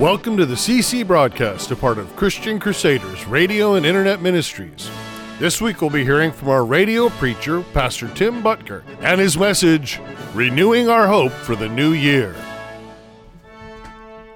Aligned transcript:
Welcome 0.00 0.38
to 0.38 0.46
the 0.46 0.54
CC 0.54 1.06
broadcast, 1.06 1.70
a 1.72 1.76
part 1.76 1.98
of 1.98 2.16
Christian 2.16 2.58
Crusaders 2.58 3.26
Radio 3.26 3.74
and 3.74 3.84
Internet 3.84 4.22
Ministries. 4.22 4.90
This 5.38 5.60
week 5.60 5.82
we'll 5.82 5.90
be 5.90 6.04
hearing 6.04 6.32
from 6.32 6.48
our 6.48 6.64
radio 6.64 7.10
preacher, 7.10 7.60
Pastor 7.74 8.08
Tim 8.14 8.42
Boettger, 8.42 8.82
and 9.02 9.20
his 9.20 9.36
message, 9.36 10.00
Renewing 10.32 10.88
Our 10.88 11.06
Hope 11.06 11.32
for 11.32 11.54
the 11.54 11.68
New 11.68 11.92
Year. 11.92 12.34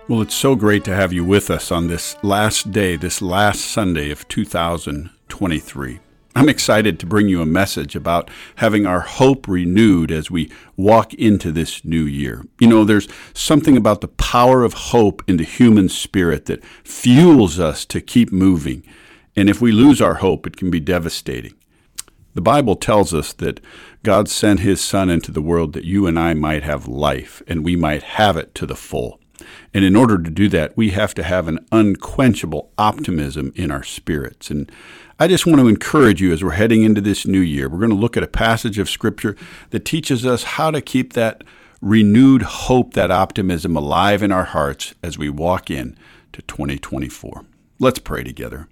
Well, 0.06 0.20
it's 0.20 0.34
so 0.34 0.54
great 0.54 0.84
to 0.84 0.94
have 0.94 1.14
you 1.14 1.24
with 1.24 1.50
us 1.50 1.72
on 1.72 1.86
this 1.86 2.14
last 2.22 2.70
day, 2.70 2.96
this 2.96 3.22
last 3.22 3.62
Sunday 3.62 4.10
of 4.10 4.28
2023. 4.28 5.98
I'm 6.36 6.48
excited 6.48 6.98
to 6.98 7.06
bring 7.06 7.28
you 7.28 7.40
a 7.40 7.46
message 7.46 7.94
about 7.94 8.28
having 8.56 8.86
our 8.86 9.00
hope 9.00 9.46
renewed 9.46 10.10
as 10.10 10.32
we 10.32 10.50
walk 10.76 11.14
into 11.14 11.52
this 11.52 11.84
new 11.84 12.02
year. 12.02 12.44
You 12.58 12.66
know, 12.66 12.84
there's 12.84 13.08
something 13.34 13.76
about 13.76 14.00
the 14.00 14.08
power 14.08 14.64
of 14.64 14.72
hope 14.72 15.22
in 15.28 15.36
the 15.36 15.44
human 15.44 15.88
spirit 15.88 16.46
that 16.46 16.64
fuels 16.82 17.60
us 17.60 17.84
to 17.86 18.00
keep 18.00 18.32
moving. 18.32 18.82
And 19.36 19.48
if 19.48 19.60
we 19.60 19.70
lose 19.70 20.00
our 20.00 20.14
hope, 20.14 20.44
it 20.44 20.56
can 20.56 20.72
be 20.72 20.80
devastating. 20.80 21.54
The 22.34 22.40
Bible 22.40 22.74
tells 22.74 23.14
us 23.14 23.32
that 23.34 23.60
God 24.02 24.28
sent 24.28 24.58
His 24.58 24.80
Son 24.80 25.08
into 25.08 25.30
the 25.30 25.42
world 25.42 25.72
that 25.74 25.84
you 25.84 26.08
and 26.08 26.18
I 26.18 26.34
might 26.34 26.64
have 26.64 26.88
life 26.88 27.44
and 27.46 27.64
we 27.64 27.76
might 27.76 28.02
have 28.02 28.36
it 28.36 28.56
to 28.56 28.66
the 28.66 28.74
full. 28.74 29.20
And 29.72 29.84
in 29.84 29.94
order 29.94 30.18
to 30.18 30.30
do 30.30 30.48
that, 30.48 30.76
we 30.76 30.90
have 30.90 31.14
to 31.14 31.22
have 31.22 31.46
an 31.46 31.64
unquenchable 31.70 32.72
optimism 32.76 33.52
in 33.54 33.70
our 33.70 33.82
spirits. 33.82 34.50
And 34.50 34.70
I 35.16 35.28
just 35.28 35.46
want 35.46 35.60
to 35.60 35.68
encourage 35.68 36.20
you 36.20 36.32
as 36.32 36.42
we're 36.42 36.52
heading 36.52 36.82
into 36.82 37.00
this 37.00 37.24
new 37.24 37.40
year. 37.40 37.68
We're 37.68 37.78
going 37.78 37.90
to 37.90 37.96
look 37.96 38.16
at 38.16 38.24
a 38.24 38.28
passage 38.28 38.80
of 38.80 38.90
Scripture 38.90 39.36
that 39.70 39.84
teaches 39.84 40.26
us 40.26 40.42
how 40.42 40.72
to 40.72 40.80
keep 40.80 41.12
that 41.12 41.44
renewed 41.80 42.42
hope, 42.42 42.94
that 42.94 43.12
optimism 43.12 43.76
alive 43.76 44.24
in 44.24 44.32
our 44.32 44.42
hearts 44.42 44.92
as 45.04 45.16
we 45.16 45.28
walk 45.28 45.70
in 45.70 45.96
to 46.32 46.42
2024. 46.42 47.44
Let's 47.78 48.00
pray 48.00 48.24
together. 48.24 48.66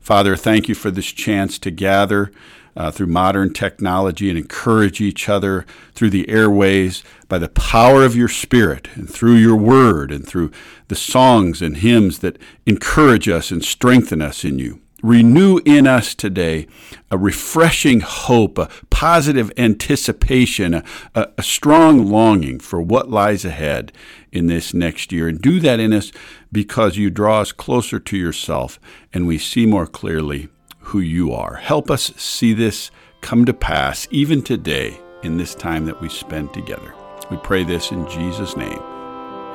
Father, 0.00 0.34
thank 0.34 0.66
you 0.66 0.74
for 0.74 0.90
this 0.90 1.12
chance 1.12 1.58
to 1.58 1.70
gather 1.70 2.32
uh, 2.74 2.90
through 2.90 3.08
modern 3.08 3.52
technology 3.52 4.30
and 4.30 4.38
encourage 4.38 4.98
each 4.98 5.28
other 5.28 5.66
through 5.94 6.10
the 6.10 6.26
airways 6.30 7.04
by 7.28 7.38
the 7.38 7.50
power 7.50 8.02
of 8.02 8.16
your 8.16 8.28
Spirit 8.28 8.88
and 8.94 9.10
through 9.10 9.34
your 9.34 9.56
word 9.56 10.10
and 10.10 10.26
through 10.26 10.50
the 10.88 10.94
songs 10.94 11.60
and 11.60 11.78
hymns 11.78 12.20
that 12.20 12.38
encourage 12.64 13.28
us 13.28 13.50
and 13.50 13.62
strengthen 13.62 14.22
us 14.22 14.42
in 14.42 14.58
you. 14.58 14.81
Renew 15.02 15.58
in 15.64 15.86
us 15.88 16.14
today 16.14 16.68
a 17.10 17.18
refreshing 17.18 18.00
hope, 18.00 18.56
a 18.56 18.68
positive 18.88 19.50
anticipation, 19.56 20.74
a, 20.74 20.84
a, 21.14 21.42
strong 21.42 22.06
longing 22.06 22.60
for 22.60 22.80
what 22.80 23.10
lies 23.10 23.44
ahead 23.44 23.92
in 24.30 24.46
this 24.46 24.72
next 24.72 25.10
year. 25.10 25.26
And 25.26 25.40
do 25.40 25.58
that 25.60 25.80
in 25.80 25.92
us 25.92 26.12
because 26.52 26.96
you 26.96 27.10
draw 27.10 27.40
us 27.40 27.50
closer 27.50 27.98
to 27.98 28.16
yourself 28.16 28.78
and 29.12 29.26
we 29.26 29.38
see 29.38 29.66
more 29.66 29.88
clearly 29.88 30.48
who 30.78 31.00
you 31.00 31.32
are. 31.32 31.56
Help 31.56 31.90
us 31.90 32.12
see 32.16 32.52
this 32.52 32.90
come 33.20 33.44
to 33.44 33.54
pass 33.54 34.06
even 34.10 34.40
today 34.40 34.98
in 35.22 35.36
this 35.36 35.54
time 35.54 35.86
that 35.86 36.00
we 36.00 36.08
spend 36.08 36.54
together. 36.54 36.94
We 37.30 37.38
pray 37.38 37.64
this 37.64 37.90
in 37.90 38.08
Jesus' 38.08 38.56
name. 38.56 38.78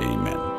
Amen. 0.01 0.56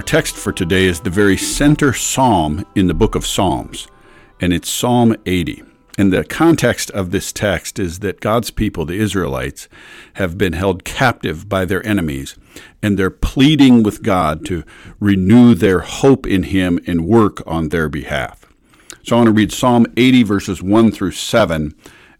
Our 0.00 0.04
text 0.04 0.34
for 0.34 0.50
today 0.50 0.86
is 0.86 1.00
the 1.00 1.10
very 1.10 1.36
center 1.36 1.92
psalm 1.92 2.64
in 2.74 2.86
the 2.86 2.94
book 2.94 3.14
of 3.14 3.26
Psalms, 3.26 3.86
and 4.40 4.50
it's 4.50 4.70
Psalm 4.70 5.14
80. 5.26 5.62
And 5.98 6.10
the 6.10 6.24
context 6.24 6.90
of 6.92 7.10
this 7.10 7.34
text 7.34 7.78
is 7.78 7.98
that 7.98 8.20
God's 8.20 8.50
people, 8.50 8.86
the 8.86 8.98
Israelites, 8.98 9.68
have 10.14 10.38
been 10.38 10.54
held 10.54 10.84
captive 10.84 11.50
by 11.50 11.66
their 11.66 11.86
enemies, 11.86 12.34
and 12.82 12.98
they're 12.98 13.10
pleading 13.10 13.82
with 13.82 14.02
God 14.02 14.46
to 14.46 14.64
renew 15.00 15.54
their 15.54 15.80
hope 15.80 16.26
in 16.26 16.44
Him 16.44 16.80
and 16.86 17.06
work 17.06 17.42
on 17.46 17.68
their 17.68 17.90
behalf. 17.90 18.46
So 19.02 19.16
I 19.16 19.18
want 19.18 19.26
to 19.26 19.34
read 19.34 19.52
Psalm 19.52 19.84
80, 19.98 20.22
verses 20.22 20.62
1 20.62 20.92
through 20.92 21.12
7, 21.12 21.74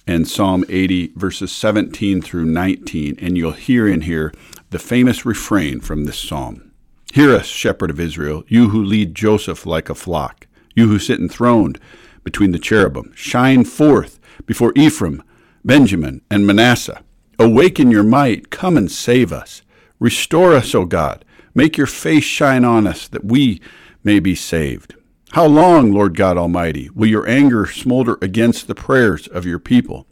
and 0.07 0.29
Psalm 0.29 0.67
80, 0.69 1.15
verses 1.17 1.51
17 1.51 2.21
through 2.21 2.45
19. 2.45 3.17
And 3.19 3.39
you'll 3.39 3.53
hear 3.53 3.89
in 3.89 4.03
here 4.03 4.35
the 4.69 4.79
famous 4.79 5.25
refrain 5.25 5.81
from 5.81 6.05
this 6.05 6.19
psalm 6.19 6.70
Hear 7.13 7.35
us, 7.35 7.47
shepherd 7.47 7.91
of 7.91 7.99
Israel, 7.99 8.45
you 8.47 8.69
who 8.69 8.85
lead 8.85 9.17
Joseph 9.17 9.67
like 9.67 9.91
a 9.91 9.97
flock, 9.97 10.47
you 10.77 10.87
who 10.87 11.01
sit 11.01 11.19
enthroned 11.19 11.81
between 12.23 12.53
the 12.53 12.59
cherubim. 12.59 13.13
Shine 13.17 13.65
forth 13.65 14.21
before 14.47 14.73
Ephraim, 14.77 15.23
Benjamin, 15.65 16.21
and 16.31 16.47
Manasseh. 16.47 17.03
Awaken 17.37 17.91
your 17.91 18.05
might, 18.05 18.51
come 18.51 18.77
and 18.77 18.91
save 18.91 19.33
us. 19.33 19.63
Restore 19.99 20.55
us, 20.55 20.73
O 20.73 20.85
God. 20.85 21.25
Make 21.53 21.77
your 21.77 21.89
face 21.89 22.23
shine 22.23 22.65
on 22.65 22.87
us, 22.87 23.09
that 23.09 23.25
we 23.25 23.61
may 24.05 24.21
be 24.21 24.37
saved. 24.37 24.95
How 25.33 25.47
long, 25.47 25.93
Lord 25.93 26.17
God 26.17 26.39
Almighty, 26.39 26.91
will 26.91 27.09
your 27.09 27.29
anger 27.29 27.67
smolder 27.67 28.19
against 28.23 28.69
the 28.69 28.75
prayers 28.77 29.27
of 29.27 29.45
your 29.45 29.59
people? 29.59 30.07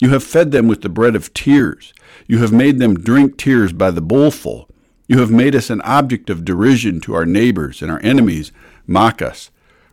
You 0.00 0.10
have 0.10 0.24
fed 0.24 0.50
them 0.50 0.66
with 0.66 0.82
the 0.82 0.88
bread 0.88 1.14
of 1.14 1.32
tears. 1.32 1.92
You 2.26 2.38
have 2.38 2.52
made 2.52 2.80
them 2.80 2.94
drink 2.94 3.36
tears 3.36 3.72
by 3.72 3.92
the 3.92 4.02
bowlful. 4.02 4.68
You 5.10 5.18
have 5.18 5.32
made 5.32 5.56
us 5.56 5.70
an 5.70 5.80
object 5.80 6.30
of 6.30 6.44
derision 6.44 7.00
to 7.00 7.14
our 7.14 7.26
neighbors, 7.26 7.82
and 7.82 7.90
our 7.90 7.98
enemies 8.00 8.52
mock 8.86 9.20
us. 9.20 9.50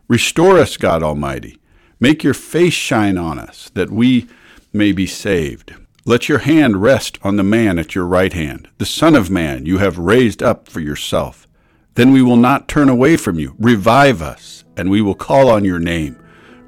Restore 0.08 0.60
us, 0.60 0.78
God 0.78 1.02
Almighty. 1.02 1.58
Make 2.00 2.24
your 2.24 2.36
face 2.36 2.75
shine 2.75 3.18
on 3.18 3.40
us, 3.40 3.72
that 3.74 3.90
we 3.90 4.28
may 4.72 4.92
be 4.92 5.08
saved. 5.08 5.74
Let 6.06 6.30
your 6.30 6.38
hand 6.38 6.84
rest 6.84 7.18
on 7.24 7.36
the 7.36 7.44
man 7.44 7.80
at 7.80 7.96
your 7.96 8.06
right 8.06 8.31
hand, 8.31 8.68
the 8.78 8.86
Son 8.86 9.16
of 9.16 9.31
Man 9.31 9.66
you 9.66 9.80
have 9.80 9.98
raised 9.98 10.44
up 10.44 10.69
for 10.69 10.81
yourself. 10.81 11.48
Then 11.96 12.12
we 12.12 12.22
will 12.22 12.38
not 12.38 12.68
turn 12.68 12.88
away 12.88 13.18
from 13.18 13.40
you. 13.40 13.56
Revive 13.58 14.22
us 14.22 14.66
and 14.78 14.88
we 14.88 15.02
will 15.02 15.16
call 15.16 15.50
on 15.50 15.66
your 15.66 15.80
name. 15.80 16.16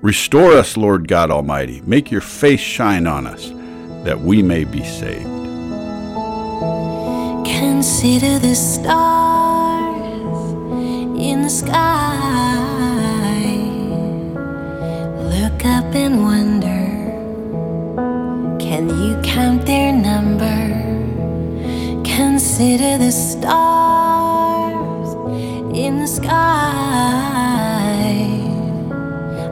Restore 0.01 0.53
us, 0.53 0.75
Lord 0.75 1.07
God 1.07 1.29
Almighty. 1.29 1.81
Make 1.81 2.09
your 2.09 2.21
face 2.21 2.61
shine 2.61 3.05
on 3.05 3.27
us, 3.27 3.51
that 4.05 4.19
we 4.19 4.41
may 4.41 4.63
be 4.63 4.83
saved. 4.83 5.38
Consider 7.59 8.39
the 8.39 8.55
stars 8.55 9.91
in 11.19 11.41
the 11.41 11.49
sky. 11.49 12.55
Look 15.35 15.65
up 15.65 15.93
and 15.93 16.23
wonder 16.23 16.79
can 18.59 18.87
you 18.87 19.19
count 19.23 19.65
their 19.65 19.91
number? 19.91 20.59
Consider 22.05 22.97
the 22.97 23.11
stars 23.11 25.09
in 25.75 25.99
the 25.99 26.07
sky 26.07 26.29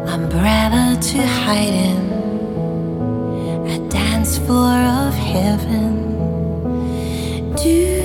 umbrella 0.08 0.98
to 1.02 1.28
hide 1.28 1.74
in 1.92 1.98
a 3.68 3.80
dance 3.90 4.38
floor 4.38 4.80
of 5.04 5.14
heaven. 5.14 6.06
Do 7.58 7.97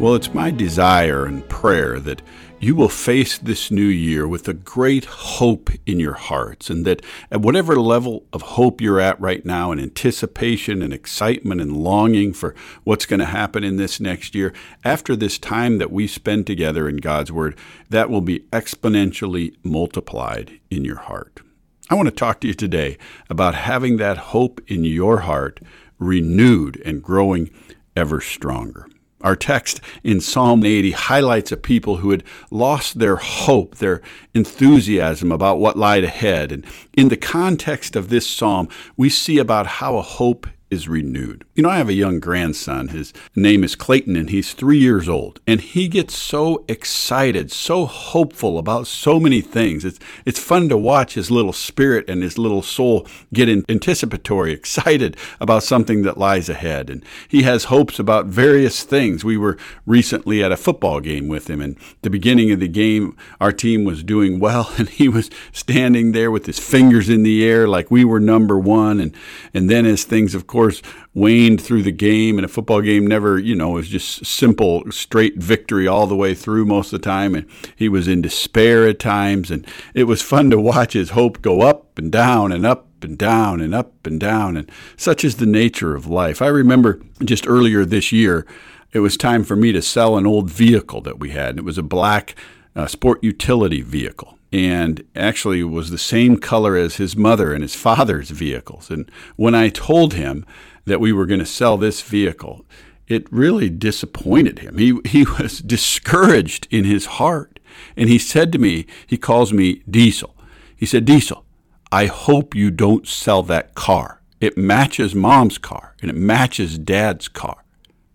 Well, 0.00 0.14
it's 0.14 0.32
my 0.32 0.50
desire 0.50 1.26
and 1.26 1.46
prayer 1.46 2.00
that 2.00 2.22
you 2.58 2.74
will 2.74 2.88
face 2.88 3.36
this 3.36 3.70
new 3.70 3.82
year 3.82 4.26
with 4.26 4.48
a 4.48 4.54
great 4.54 5.04
hope 5.04 5.68
in 5.84 6.00
your 6.00 6.14
hearts, 6.14 6.70
and 6.70 6.86
that 6.86 7.04
at 7.30 7.42
whatever 7.42 7.78
level 7.78 8.24
of 8.32 8.40
hope 8.40 8.80
you're 8.80 8.98
at 8.98 9.20
right 9.20 9.44
now, 9.44 9.72
and 9.72 9.78
anticipation 9.78 10.80
and 10.80 10.94
excitement 10.94 11.60
and 11.60 11.76
longing 11.76 12.32
for 12.32 12.54
what's 12.82 13.04
going 13.04 13.20
to 13.20 13.26
happen 13.26 13.62
in 13.62 13.76
this 13.76 14.00
next 14.00 14.34
year, 14.34 14.54
after 14.86 15.14
this 15.14 15.38
time 15.38 15.76
that 15.76 15.92
we 15.92 16.06
spend 16.06 16.46
together 16.46 16.88
in 16.88 16.96
God's 16.96 17.30
Word, 17.30 17.54
that 17.90 18.08
will 18.08 18.22
be 18.22 18.40
exponentially 18.54 19.54
multiplied 19.62 20.60
in 20.70 20.82
your 20.82 20.96
heart. 20.96 21.42
I 21.90 21.94
want 21.94 22.06
to 22.06 22.14
talk 22.14 22.40
to 22.40 22.48
you 22.48 22.54
today 22.54 22.96
about 23.28 23.54
having 23.54 23.98
that 23.98 24.16
hope 24.16 24.62
in 24.66 24.82
your 24.82 25.18
heart 25.18 25.60
renewed 25.98 26.80
and 26.86 27.02
growing 27.02 27.50
ever 27.94 28.22
stronger. 28.22 28.88
Our 29.22 29.36
text 29.36 29.80
in 30.02 30.20
Psalm 30.20 30.64
80 30.64 30.92
highlights 30.92 31.52
a 31.52 31.56
people 31.56 31.98
who 31.98 32.10
had 32.10 32.24
lost 32.50 32.98
their 32.98 33.16
hope, 33.16 33.76
their 33.76 34.00
enthusiasm 34.34 35.30
about 35.30 35.58
what 35.58 35.76
lied 35.76 36.04
ahead. 36.04 36.52
And 36.52 36.64
in 36.94 37.08
the 37.08 37.16
context 37.16 37.96
of 37.96 38.08
this 38.08 38.26
psalm, 38.26 38.68
we 38.96 39.10
see 39.10 39.38
about 39.38 39.66
how 39.66 39.96
a 39.96 40.02
hope 40.02 40.46
is 40.70 40.88
renewed. 40.88 41.44
You 41.60 41.64
know, 41.64 41.72
I 41.72 41.76
have 41.76 41.90
a 41.90 41.92
young 41.92 42.20
grandson. 42.20 42.88
His 42.88 43.12
name 43.36 43.62
is 43.62 43.76
Clayton, 43.76 44.16
and 44.16 44.30
he's 44.30 44.54
three 44.54 44.78
years 44.78 45.10
old. 45.10 45.40
And 45.46 45.60
he 45.60 45.88
gets 45.88 46.16
so 46.16 46.64
excited, 46.68 47.52
so 47.52 47.84
hopeful 47.84 48.56
about 48.56 48.86
so 48.86 49.20
many 49.20 49.42
things. 49.42 49.84
It's, 49.84 49.98
it's 50.24 50.38
fun 50.38 50.70
to 50.70 50.78
watch 50.78 51.12
his 51.12 51.30
little 51.30 51.52
spirit 51.52 52.08
and 52.08 52.22
his 52.22 52.38
little 52.38 52.62
soul 52.62 53.06
get 53.34 53.50
anticipatory, 53.50 54.52
excited 54.54 55.18
about 55.38 55.62
something 55.62 56.00
that 56.00 56.16
lies 56.16 56.48
ahead. 56.48 56.88
And 56.88 57.04
he 57.28 57.42
has 57.42 57.64
hopes 57.64 57.98
about 57.98 58.24
various 58.24 58.82
things. 58.82 59.22
We 59.22 59.36
were 59.36 59.58
recently 59.84 60.42
at 60.42 60.52
a 60.52 60.56
football 60.56 61.00
game 61.00 61.28
with 61.28 61.50
him, 61.50 61.60
and 61.60 61.76
the 62.00 62.08
beginning 62.08 62.52
of 62.52 62.60
the 62.60 62.68
game, 62.68 63.18
our 63.38 63.52
team 63.52 63.84
was 63.84 64.02
doing 64.02 64.40
well, 64.40 64.72
and 64.78 64.88
he 64.88 65.10
was 65.10 65.28
standing 65.52 66.12
there 66.12 66.30
with 66.30 66.46
his 66.46 66.58
fingers 66.58 67.10
in 67.10 67.22
the 67.22 67.44
air 67.46 67.68
like 67.68 67.90
we 67.90 68.02
were 68.02 68.18
number 68.18 68.58
one. 68.58 68.98
And, 68.98 69.14
and 69.52 69.68
then 69.68 69.84
as 69.84 70.04
things, 70.04 70.34
of 70.34 70.46
course, 70.46 70.80
waned 71.12 71.60
through 71.60 71.82
the 71.82 71.90
game, 71.90 72.38
and 72.38 72.44
a 72.44 72.48
football 72.48 72.80
game 72.80 73.06
never, 73.06 73.38
you 73.38 73.54
know, 73.54 73.70
was 73.70 73.88
just 73.88 74.24
simple, 74.24 74.84
straight 74.90 75.36
victory 75.38 75.86
all 75.88 76.06
the 76.06 76.14
way 76.14 76.34
through 76.34 76.64
most 76.64 76.92
of 76.92 77.00
the 77.00 77.04
time. 77.04 77.34
And 77.34 77.46
he 77.74 77.88
was 77.88 78.06
in 78.06 78.22
despair 78.22 78.86
at 78.86 79.00
times, 79.00 79.50
and 79.50 79.66
it 79.92 80.04
was 80.04 80.22
fun 80.22 80.50
to 80.50 80.60
watch 80.60 80.92
his 80.92 81.10
hope 81.10 81.42
go 81.42 81.62
up 81.62 81.98
and 81.98 82.12
down 82.12 82.52
and 82.52 82.64
up 82.64 82.86
and 83.02 83.18
down 83.18 83.60
and 83.60 83.74
up 83.74 84.06
and 84.06 84.20
down. 84.20 84.56
And 84.56 84.70
such 84.96 85.24
is 85.24 85.36
the 85.36 85.46
nature 85.46 85.96
of 85.96 86.06
life. 86.06 86.40
I 86.40 86.46
remember 86.46 87.00
just 87.24 87.46
earlier 87.48 87.84
this 87.84 88.12
year, 88.12 88.46
it 88.92 89.00
was 89.00 89.16
time 89.16 89.42
for 89.42 89.56
me 89.56 89.72
to 89.72 89.82
sell 89.82 90.16
an 90.16 90.26
old 90.26 90.48
vehicle 90.50 91.00
that 91.00 91.18
we 91.18 91.30
had. 91.30 91.58
It 91.58 91.64
was 91.64 91.78
a 91.78 91.82
black 91.82 92.34
uh, 92.76 92.86
sport 92.86 93.22
utility 93.24 93.82
vehicle. 93.82 94.36
and 94.52 95.04
actually 95.14 95.62
was 95.62 95.90
the 95.90 95.98
same 95.98 96.36
color 96.36 96.76
as 96.76 96.96
his 96.96 97.16
mother 97.16 97.52
and 97.54 97.62
his 97.62 97.76
father's 97.76 98.30
vehicles. 98.30 98.90
And 98.90 99.10
when 99.36 99.54
I 99.54 99.68
told 99.68 100.14
him 100.14 100.44
that 100.84 101.00
we 101.00 101.12
were 101.12 101.26
going 101.26 101.40
to 101.40 101.46
sell 101.46 101.76
this 101.76 102.02
vehicle, 102.02 102.64
it 103.06 103.30
really 103.32 103.68
disappointed 103.68 104.60
him. 104.60 104.78
He, 104.78 104.98
he 105.04 105.24
was 105.24 105.58
discouraged 105.58 106.66
in 106.70 106.84
his 106.84 107.06
heart. 107.06 107.58
And 107.96 108.08
he 108.08 108.18
said 108.18 108.52
to 108.52 108.58
me, 108.58 108.86
he 109.06 109.16
calls 109.16 109.52
me 109.52 109.82
Diesel. 109.88 110.36
He 110.76 110.86
said, 110.86 111.04
Diesel, 111.04 111.44
I 111.92 112.06
hope 112.06 112.54
you 112.54 112.70
don't 112.70 113.06
sell 113.06 113.42
that 113.44 113.74
car. 113.74 114.22
It 114.40 114.56
matches 114.56 115.14
mom's 115.14 115.58
car 115.58 115.94
and 116.00 116.10
it 116.10 116.16
matches 116.16 116.78
dad's 116.78 117.28
car. 117.28 117.64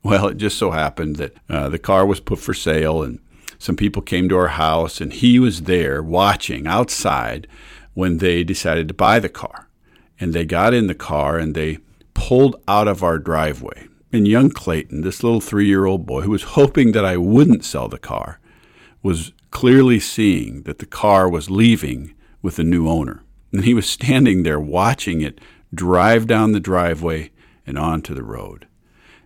Well, 0.02 0.28
it 0.28 0.38
just 0.38 0.58
so 0.58 0.72
happened 0.72 1.18
that 1.18 1.36
uh, 1.50 1.70
the 1.70 1.80
car 1.80 2.06
was 2.06 2.20
put 2.20 2.40
for 2.40 2.54
sale 2.54 3.04
and 3.04 3.20
some 3.58 3.76
people 3.76 4.02
came 4.02 4.30
to 4.30 4.38
our 4.38 4.50
house 4.50 5.02
and 5.02 5.12
he 5.12 5.40
was 5.40 5.64
there 5.64 6.02
watching 6.02 6.68
outside 6.68 7.48
when 7.94 8.18
they 8.18 8.44
decided 8.44 8.88
to 8.88 8.94
buy 8.94 9.20
the 9.20 9.30
car. 9.30 9.68
And 10.20 10.34
they 10.34 10.46
got 10.46 10.74
in 10.74 10.88
the 10.88 10.96
car 10.96 11.38
and 11.38 11.56
they 11.56 11.80
pulled 12.16 12.56
out 12.68 12.88
of 12.88 13.04
our 13.04 13.20
driveway. 13.20 13.88
And 14.12 14.28
young 14.28 14.50
Clayton, 14.50 15.02
this 15.02 15.22
little 15.22 15.42
three 15.42 15.68
year 15.68 15.86
old 15.86 16.08
boy 16.08 16.22
who 16.22 16.32
was 16.32 16.44
hoping 16.44 16.94
that 16.94 17.06
I 17.06 17.18
wouldn't 17.18 17.64
sell 17.64 17.88
the 17.88 18.00
car, 18.00 18.40
was 19.04 19.34
clearly 19.52 20.00
seeing 20.00 20.64
that 20.64 20.80
the 20.80 20.86
car 20.88 21.30
was 21.30 21.52
leaving 21.52 22.16
with 22.42 22.58
a 22.58 22.64
new 22.64 22.90
owner. 22.90 23.22
And 23.52 23.64
he 23.64 23.76
was 23.76 23.88
standing 23.88 24.42
there 24.42 24.60
watching 24.60 25.22
it 25.22 25.40
drive 25.74 26.26
down 26.26 26.52
the 26.52 26.60
driveway 26.60 27.30
and 27.68 27.78
onto 27.78 28.16
the 28.16 28.24
road. 28.24 28.68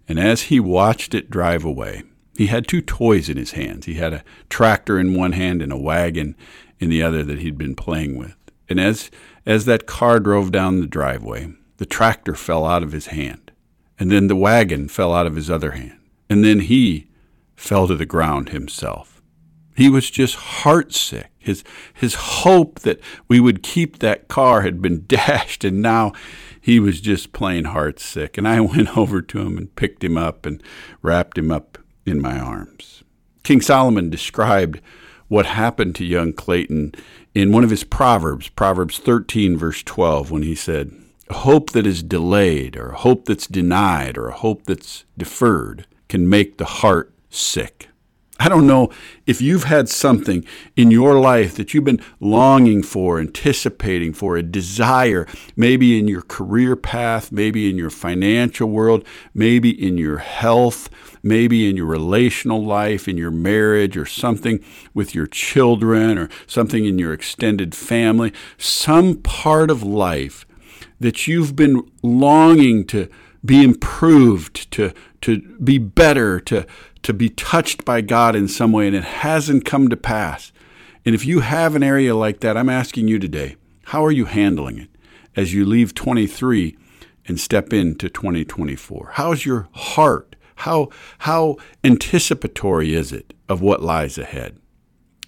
And 0.08 0.20
as 0.20 0.44
he 0.44 0.60
watched 0.60 1.14
it 1.14 1.30
drive 1.30 1.64
away, 1.64 2.04
he 2.36 2.48
had 2.48 2.68
two 2.68 2.82
toys 2.82 3.30
in 3.30 3.38
his 3.38 3.52
hands. 3.52 3.86
He 3.86 3.96
had 3.96 4.14
a 4.14 4.24
tractor 4.50 5.00
in 5.00 5.14
one 5.14 5.34
hand 5.34 5.62
and 5.62 5.72
a 5.72 5.78
wagon 5.78 6.36
in 6.80 6.90
the 6.90 7.04
other 7.04 7.24
that 7.24 7.40
he'd 7.40 7.58
been 7.58 7.76
playing 7.76 8.18
with. 8.18 8.36
And 8.70 8.80
as, 8.80 9.12
as 9.46 9.66
that 9.66 9.86
car 9.86 10.20
drove 10.20 10.52
down 10.52 10.80
the 10.80 10.88
driveway, 10.88 11.54
the 11.80 11.86
tractor 11.86 12.36
fell 12.36 12.66
out 12.66 12.84
of 12.84 12.92
his 12.92 13.08
hand. 13.08 13.52
And 13.98 14.12
then 14.12 14.28
the 14.28 14.36
wagon 14.36 14.90
fell 14.90 15.14
out 15.14 15.26
of 15.26 15.36
his 15.36 15.50
other 15.50 15.72
hand. 15.72 15.98
And 16.30 16.44
then 16.44 16.60
he 16.60 17.08
fell 17.56 17.88
to 17.88 17.96
the 17.96 18.06
ground 18.06 18.50
himself. 18.50 19.22
He 19.78 19.90
was 19.90 20.10
just 20.12 20.38
heartsick. 20.38 21.28
His, 21.38 21.64
his 21.94 22.16
hope 22.16 22.82
that 22.82 23.00
we 23.30 23.40
would 23.40 23.64
keep 23.64 24.00
that 24.00 24.28
car 24.28 24.62
had 24.62 24.82
been 24.82 25.06
dashed, 25.08 25.64
and 25.64 25.82
now 25.82 26.12
he 26.60 26.82
was 26.82 27.00
just 27.00 27.32
plain 27.32 27.64
heartsick. 27.64 28.38
And 28.38 28.46
I 28.46 28.60
went 28.60 28.98
over 28.98 29.22
to 29.22 29.40
him 29.40 29.58
and 29.58 29.74
picked 29.76 30.04
him 30.04 30.18
up 30.18 30.46
and 30.46 30.62
wrapped 31.02 31.38
him 31.38 31.50
up 31.50 31.78
in 32.06 32.22
my 32.22 32.38
arms. 32.38 33.04
King 33.44 33.62
Solomon 33.62 34.10
described 34.10 34.82
what 35.30 35.46
happened 35.46 35.96
to 35.96 36.06
young 36.06 36.34
Clayton 36.34 36.94
in 37.34 37.54
one 37.54 37.64
of 37.64 37.70
his 37.70 37.86
Proverbs, 37.86 38.50
Proverbs 38.50 38.98
13, 38.98 39.58
verse 39.58 39.82
12, 39.84 40.30
when 40.30 40.44
he 40.44 40.56
said, 40.56 40.92
hope 41.32 41.72
that 41.72 41.86
is 41.86 42.04
delayed, 42.04 42.76
or 42.76 42.92
hope 42.92 43.26
that's 43.26 43.48
denied, 43.48 44.18
or 44.18 44.30
a 44.30 44.36
hope 44.36 44.66
that's 44.66 45.06
deferred 45.18 45.86
can 46.08 46.28
make 46.30 46.58
the 46.58 46.66
heart 46.66 47.14
sick. 47.30 47.90
I 48.42 48.48
don't 48.48 48.68
know 48.68 48.90
if 49.26 49.42
you've 49.42 49.66
had 49.66 49.90
something 49.90 50.46
in 50.78 50.92
your 50.92 51.20
life 51.20 51.56
that 51.56 51.74
you've 51.74 51.84
been 51.84 52.02
longing 52.22 52.84
for, 52.84 53.20
anticipating 53.20 54.14
for, 54.14 54.38
a 54.38 54.44
desire, 54.44 55.28
maybe 55.58 56.00
in 56.00 56.08
your 56.08 56.22
career 56.22 56.78
path, 56.78 57.34
maybe 57.34 57.70
in 57.70 57.78
your 57.78 57.90
financial 57.90 58.70
world, 58.70 59.06
maybe 59.34 59.70
in 59.70 59.98
your 59.98 60.20
health, 60.20 60.90
maybe 61.22 61.70
in 61.70 61.76
your 61.76 61.86
relational 61.86 62.64
life, 62.64 63.10
in 63.10 63.18
your 63.18 63.30
marriage, 63.30 63.98
or 63.98 64.06
something 64.06 64.64
with 64.94 65.14
your 65.14 65.28
children, 65.28 66.18
or 66.18 66.30
something 66.48 66.86
in 66.86 66.98
your 66.98 67.12
extended 67.12 67.76
family, 67.76 68.32
some 68.58 69.16
part 69.18 69.70
of 69.70 69.84
life 69.84 70.46
that 71.00 71.28
you've 71.28 71.56
been 71.56 71.90
longing 72.04 72.86
to 72.88 73.10
be 73.44 73.64
improved, 73.64 74.70
to, 74.72 74.94
to 75.22 75.42
be 75.64 75.78
better, 75.78 76.40
to, 76.42 76.66
to 77.04 77.14
be 77.14 77.30
touched 77.30 77.86
by 77.86 78.02
God 78.02 78.36
in 78.36 78.48
some 78.48 78.72
way, 78.72 78.88
and 78.88 78.96
it 78.96 79.04
hasn't 79.04 79.66
come 79.66 79.90
to 79.90 79.98
pass. 79.98 80.52
And 81.06 81.16
if 81.16 81.26
you 81.26 81.40
have 81.40 81.76
an 81.76 81.84
area 81.84 82.16
like 82.16 82.42
that, 82.42 82.58
I'm 82.58 82.70
asking 82.70 83.08
you 83.08 83.20
today, 83.20 83.56
how 83.86 84.06
are 84.06 84.12
you 84.12 84.26
handling 84.26 84.78
it 84.78 84.90
as 85.36 85.54
you 85.54 85.66
leave 85.66 85.96
23 85.96 86.78
and 87.28 87.40
step 87.40 87.72
into 87.72 88.10
2024? 88.10 89.12
How's 89.14 89.46
your 89.46 89.70
heart? 89.72 90.36
How, 90.56 90.90
how 91.20 91.58
anticipatory 91.84 92.94
is 92.94 93.14
it 93.14 93.34
of 93.48 93.62
what 93.62 93.82
lies 93.82 94.18
ahead? 94.18 94.59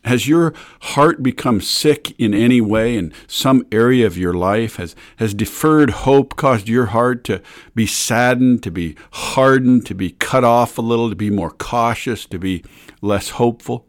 Has 0.03 0.27
your 0.27 0.53
heart 0.81 1.21
become 1.21 1.61
sick 1.61 2.19
in 2.19 2.33
any 2.33 2.59
way 2.59 2.95
in 2.95 3.13
some 3.27 3.65
area 3.71 4.07
of 4.07 4.17
your 4.17 4.33
life? 4.33 4.77
Has, 4.77 4.95
has 5.17 5.33
deferred 5.33 5.91
hope 5.91 6.35
caused 6.35 6.67
your 6.67 6.87
heart 6.87 7.23
to 7.25 7.41
be 7.75 7.85
saddened, 7.85 8.63
to 8.63 8.71
be 8.71 8.95
hardened, 9.11 9.85
to 9.85 9.93
be 9.93 10.11
cut 10.11 10.43
off 10.43 10.77
a 10.77 10.81
little, 10.81 11.09
to 11.09 11.15
be 11.15 11.29
more 11.29 11.51
cautious, 11.51 12.25
to 12.25 12.39
be 12.39 12.63
less 13.01 13.31
hopeful? 13.31 13.85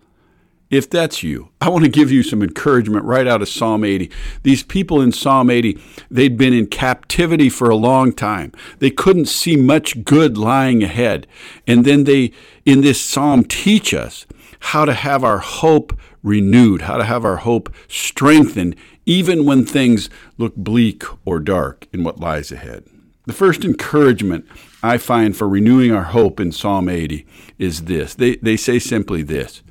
If 0.73 0.89
that's 0.89 1.23
you, 1.23 1.51
I 1.61 1.69
want 1.69 1.85
to 1.85 1.91
give 1.91 2.11
you 2.11 2.23
some 2.23 2.43
encouragement 2.43 3.05
right 3.05 3.27
out 3.27 3.43
of 3.43 3.49
Psalm 3.51 3.85
80. 3.85 4.11
These 4.43 4.63
people 4.63 5.03
in 5.03 5.13
Psalm 5.13 5.51
80, 5.51 5.79
they'd 6.11 6.39
been 6.39 6.55
in 6.55 6.67
captivity 6.67 7.51
for 7.51 7.69
a 7.69 7.77
long 7.77 8.11
time. 8.11 8.53
They 8.79 8.91
couldn't 8.91 9.27
see 9.27 9.55
much 9.55 10.03
good 10.03 10.39
lying 10.39 10.83
ahead. 10.83 11.27
And 11.67 11.85
then 11.85 12.05
they, 12.05 12.33
in 12.65 12.81
this 12.81 12.99
psalm, 13.03 13.45
teach 13.45 13.93
us 13.93 14.25
how 14.63 14.85
to 14.85 14.95
have 14.95 15.25
our 15.25 15.39
hope 15.39 15.99
renewed, 16.23 16.83
how 16.83 16.97
to 16.97 17.05
have 17.05 17.25
our 17.25 17.39
hope 17.39 17.73
strengthened, 17.89 18.77
even 19.05 19.45
when 19.45 19.67
things 19.67 20.09
look 20.39 20.55
bleak 20.55 21.03
or 21.25 21.41
dark 21.41 21.89
in 21.93 22.05
what 22.05 22.21
lies 22.21 22.53
ahead. 22.53 22.85
The 23.27 23.33
first 23.33 23.65
encouragement 23.65 24.47
I 24.83 24.99
find 24.99 25.37
for 25.37 25.49
renewing 25.49 25.93
our 25.93 26.05
hope 26.05 26.39
in 26.39 26.53
Psalm 26.53 26.89
80 26.89 27.27
is 27.59 27.85
this. 27.85 28.15
They, 28.15 28.37
they 28.37 28.57
say 28.57 28.79
simply 28.79 29.23
this 29.23 29.63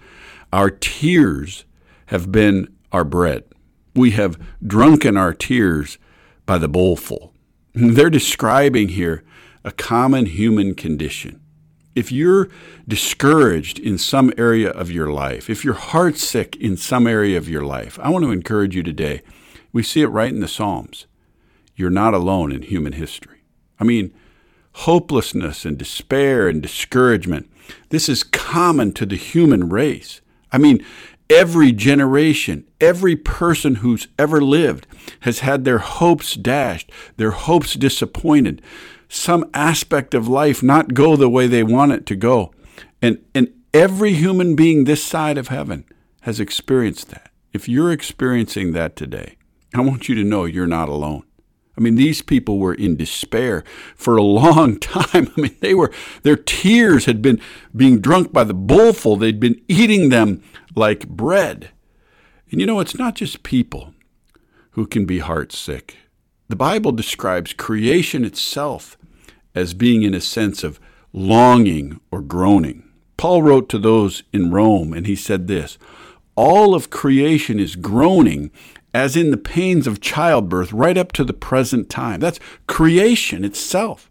Our 0.51 0.69
tears 0.69 1.63
have 2.07 2.31
been 2.31 2.67
our 2.91 3.05
bread. 3.05 3.43
We 3.95 4.11
have 4.11 4.39
drunken 4.65 5.15
our 5.15 5.33
tears 5.33 5.97
by 6.45 6.57
the 6.57 6.69
bowlful. 6.69 7.33
They're 7.73 8.09
describing 8.09 8.89
here 8.89 9.23
a 9.63 9.71
common 9.71 10.25
human 10.25 10.75
condition 10.75 11.40
if 11.95 12.11
you're 12.11 12.49
discouraged 12.87 13.79
in 13.79 13.97
some 13.97 14.31
area 14.37 14.69
of 14.69 14.91
your 14.91 15.11
life, 15.11 15.49
if 15.49 15.65
you're 15.65 15.73
heartsick 15.73 16.55
in 16.55 16.77
some 16.77 17.07
area 17.07 17.37
of 17.37 17.49
your 17.49 17.63
life, 17.63 17.99
I 18.01 18.09
want 18.09 18.23
to 18.25 18.31
encourage 18.31 18.75
you 18.75 18.83
today. 18.83 19.21
We 19.73 19.83
see 19.83 20.01
it 20.01 20.07
right 20.07 20.31
in 20.31 20.39
the 20.39 20.47
Psalms. 20.47 21.05
You're 21.75 21.89
not 21.89 22.13
alone 22.13 22.51
in 22.51 22.63
human 22.63 22.93
history. 22.93 23.39
I 23.79 23.83
mean, 23.83 24.13
hopelessness 24.73 25.65
and 25.65 25.77
despair 25.77 26.47
and 26.47 26.61
discouragement, 26.61 27.49
this 27.89 28.07
is 28.07 28.23
common 28.23 28.93
to 28.93 29.05
the 29.05 29.15
human 29.15 29.69
race. 29.69 30.21
I 30.51 30.57
mean, 30.57 30.85
every 31.29 31.71
generation, 31.71 32.67
every 32.79 33.15
person 33.15 33.75
who's 33.75 34.07
ever 34.19 34.41
lived 34.41 34.85
has 35.21 35.39
had 35.39 35.63
their 35.63 35.79
hopes 35.79 36.35
dashed, 36.35 36.91
their 37.17 37.31
hopes 37.31 37.73
disappointed 37.73 38.61
some 39.11 39.49
aspect 39.53 40.13
of 40.13 40.29
life 40.29 40.63
not 40.63 40.93
go 40.93 41.17
the 41.17 41.29
way 41.29 41.45
they 41.45 41.63
want 41.63 41.91
it 41.91 42.05
to 42.05 42.15
go. 42.15 42.53
And, 43.01 43.19
and 43.35 43.53
every 43.73 44.13
human 44.13 44.55
being 44.55 44.85
this 44.85 45.03
side 45.03 45.37
of 45.37 45.49
heaven 45.49 45.83
has 46.21 46.39
experienced 46.39 47.09
that. 47.09 47.29
If 47.51 47.67
you're 47.67 47.91
experiencing 47.91 48.71
that 48.71 48.95
today, 48.95 49.35
I 49.73 49.81
want 49.81 50.07
you 50.07 50.15
to 50.15 50.23
know 50.23 50.45
you're 50.45 50.65
not 50.65 50.87
alone. 50.87 51.23
I 51.77 51.81
mean, 51.81 51.95
these 51.95 52.21
people 52.21 52.57
were 52.57 52.73
in 52.73 52.95
despair 52.95 53.65
for 53.97 54.15
a 54.15 54.23
long 54.23 54.79
time. 54.79 55.29
I 55.35 55.41
mean, 55.41 55.57
they 55.59 55.73
were, 55.73 55.91
their 56.23 56.37
tears 56.37 57.03
had 57.03 57.21
been 57.21 57.41
being 57.75 57.99
drunk 57.99 58.31
by 58.31 58.45
the 58.45 58.53
bowlful. 58.53 59.17
They'd 59.17 59.41
been 59.41 59.61
eating 59.67 60.07
them 60.07 60.41
like 60.73 61.09
bread. 61.09 61.71
And 62.49 62.61
you 62.61 62.65
know, 62.65 62.79
it's 62.79 62.97
not 62.97 63.15
just 63.15 63.43
people 63.43 63.93
who 64.71 64.87
can 64.87 65.05
be 65.05 65.19
heartsick. 65.19 65.95
The 66.47 66.55
Bible 66.55 66.93
describes 66.93 67.51
creation 67.51 68.23
itself 68.23 68.97
as 69.55 69.73
being 69.73 70.03
in 70.03 70.13
a 70.13 70.21
sense 70.21 70.63
of 70.63 70.79
longing 71.13 71.99
or 72.11 72.21
groaning. 72.21 72.83
Paul 73.17 73.43
wrote 73.43 73.69
to 73.69 73.77
those 73.77 74.23
in 74.33 74.51
Rome, 74.51 74.93
and 74.93 75.05
he 75.05 75.15
said 75.15 75.47
this 75.47 75.77
All 76.35 76.73
of 76.73 76.89
creation 76.89 77.59
is 77.59 77.75
groaning 77.75 78.51
as 78.93 79.15
in 79.15 79.31
the 79.31 79.37
pains 79.37 79.87
of 79.87 80.01
childbirth 80.01 80.73
right 80.73 80.97
up 80.97 81.11
to 81.13 81.23
the 81.23 81.33
present 81.33 81.89
time. 81.89 82.19
That's 82.19 82.39
creation 82.67 83.45
itself. 83.45 84.09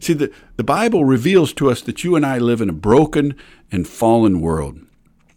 See, 0.00 0.12
the, 0.12 0.30
the 0.56 0.64
Bible 0.64 1.04
reveals 1.04 1.52
to 1.54 1.70
us 1.70 1.80
that 1.82 2.04
you 2.04 2.16
and 2.16 2.24
I 2.24 2.38
live 2.38 2.60
in 2.60 2.68
a 2.68 2.74
broken 2.74 3.34
and 3.72 3.88
fallen 3.88 4.40
world, 4.40 4.78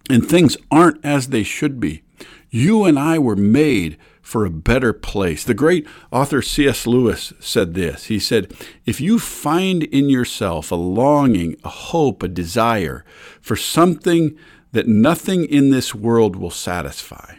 and 0.10 0.28
things 0.28 0.58
aren't 0.70 1.04
as 1.04 1.28
they 1.28 1.44
should 1.44 1.80
be. 1.80 2.04
You 2.50 2.84
and 2.86 3.00
I 3.00 3.20
were 3.20 3.36
made 3.36 3.98
for 4.30 4.46
a 4.46 4.52
better 4.52 4.94
place. 4.94 5.44
The 5.44 5.56
great 5.56 5.88
author 6.12 6.44
C.S. 6.44 6.86
Lewis 6.86 7.34
said 7.40 7.74
this. 7.74 8.06
He 8.06 8.20
said, 8.20 8.54
If 8.86 9.02
you 9.02 9.18
find 9.18 9.82
in 9.86 10.08
yourself 10.08 10.72
a 10.72 10.76
longing, 10.76 11.56
a 11.64 11.70
hope, 11.70 12.22
a 12.22 12.28
desire 12.28 13.04
for 13.42 13.56
something 13.56 14.38
that 14.72 14.88
nothing 14.88 15.46
in 15.46 15.72
this 15.72 15.96
world 15.96 16.36
will 16.36 16.52
satisfy, 16.52 17.38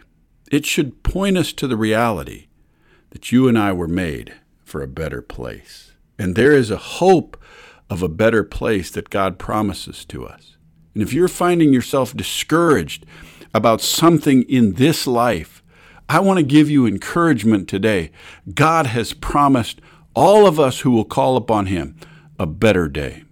It 0.50 0.66
should 0.66 1.04
point 1.04 1.38
us 1.38 1.52
to 1.52 1.68
the 1.68 1.76
reality 1.76 2.48
that 3.10 3.30
you 3.30 3.46
and 3.46 3.56
I 3.56 3.72
were 3.72 3.86
made 3.86 4.34
for 4.64 4.82
a 4.82 4.88
better 4.88 5.22
place. 5.22 5.92
And 6.18 6.34
there 6.34 6.56
is 6.56 6.72
a 6.72 6.76
hope 6.76 7.40
of 7.88 8.02
a 8.02 8.08
better 8.08 8.42
place 8.42 8.90
that 8.90 9.10
God 9.10 9.38
promises 9.38 10.04
to 10.06 10.26
us. 10.26 10.56
And 10.94 11.04
if 11.04 11.12
you're 11.12 11.28
finding 11.28 11.72
yourself 11.72 12.16
discouraged 12.16 13.06
about 13.54 13.80
something 13.80 14.42
in 14.42 14.72
this 14.72 15.06
life, 15.06 15.59
I 16.10 16.18
want 16.18 16.38
to 16.38 16.42
give 16.42 16.68
you 16.68 16.86
encouragement 16.86 17.68
today. 17.68 18.10
God 18.52 18.86
has 18.86 19.12
promised 19.12 19.80
all 20.12 20.44
of 20.44 20.58
us 20.58 20.80
who 20.80 20.90
will 20.90 21.04
call 21.04 21.36
upon 21.36 21.66
Him 21.66 21.96
a 22.36 22.46
better 22.46 22.88
day. 22.88 23.22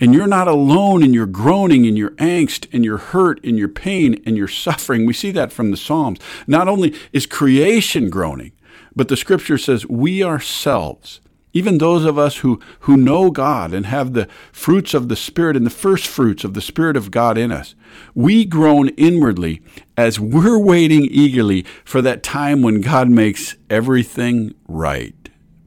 And 0.00 0.12
you're 0.12 0.26
not 0.26 0.48
alone 0.48 1.04
in 1.04 1.14
your 1.14 1.26
groaning, 1.26 1.84
in 1.84 1.96
your 1.96 2.10
angst, 2.16 2.68
in 2.74 2.82
your 2.82 2.98
hurt, 2.98 3.38
in 3.44 3.56
your 3.56 3.68
pain, 3.68 4.14
in 4.26 4.34
your 4.34 4.48
suffering. 4.48 5.06
We 5.06 5.12
see 5.12 5.30
that 5.30 5.52
from 5.52 5.70
the 5.70 5.76
Psalms. 5.76 6.18
Not 6.48 6.66
only 6.66 6.92
is 7.12 7.24
creation 7.24 8.10
groaning, 8.10 8.50
but 8.96 9.06
the 9.06 9.16
scripture 9.16 9.56
says 9.56 9.86
we 9.86 10.24
ourselves, 10.24 11.20
even 11.54 11.78
those 11.78 12.04
of 12.04 12.18
us 12.18 12.38
who, 12.38 12.60
who 12.80 12.96
know 12.96 13.30
God 13.30 13.72
and 13.72 13.86
have 13.86 14.12
the 14.12 14.28
fruits 14.52 14.92
of 14.92 15.08
the 15.08 15.16
Spirit 15.16 15.56
and 15.56 15.64
the 15.64 15.70
first 15.70 16.06
fruits 16.06 16.42
of 16.44 16.52
the 16.52 16.60
Spirit 16.60 16.96
of 16.96 17.12
God 17.12 17.38
in 17.38 17.52
us, 17.52 17.76
we 18.14 18.44
groan 18.44 18.88
inwardly 18.90 19.62
as 19.96 20.18
we're 20.18 20.58
waiting 20.58 21.06
eagerly 21.10 21.64
for 21.84 22.02
that 22.02 22.24
time 22.24 22.60
when 22.60 22.80
God 22.80 23.08
makes 23.08 23.54
everything 23.70 24.54
right. 24.66 25.14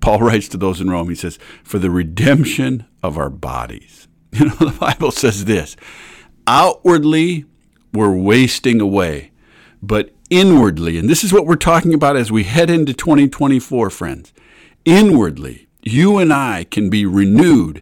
Paul 0.01 0.19
writes 0.19 0.49
to 0.49 0.57
those 0.57 0.81
in 0.81 0.89
Rome, 0.89 1.09
he 1.09 1.15
says, 1.15 1.39
for 1.63 1.79
the 1.79 1.89
redemption 1.89 2.85
of 3.01 3.17
our 3.17 3.31
bodies. 3.31 4.03
You 4.33 4.47
know, 4.47 4.55
the 4.55 4.77
Bible 4.77 5.11
says 5.11 5.45
this 5.45 5.77
outwardly, 6.45 7.45
we're 7.93 8.15
wasting 8.15 8.81
away, 8.81 9.31
but 9.81 10.11
inwardly, 10.29 10.99
and 10.99 11.09
this 11.09 11.23
is 11.23 11.31
what 11.31 11.45
we're 11.45 11.55
talking 11.55 11.93
about 11.93 12.17
as 12.17 12.31
we 12.31 12.43
head 12.43 12.69
into 12.69 12.93
2024, 12.93 13.89
friends, 13.89 14.33
inwardly, 14.85 15.66
you 15.91 16.17
and 16.17 16.33
I 16.33 16.65
can 16.65 16.89
be 16.89 17.05
renewed 17.05 17.81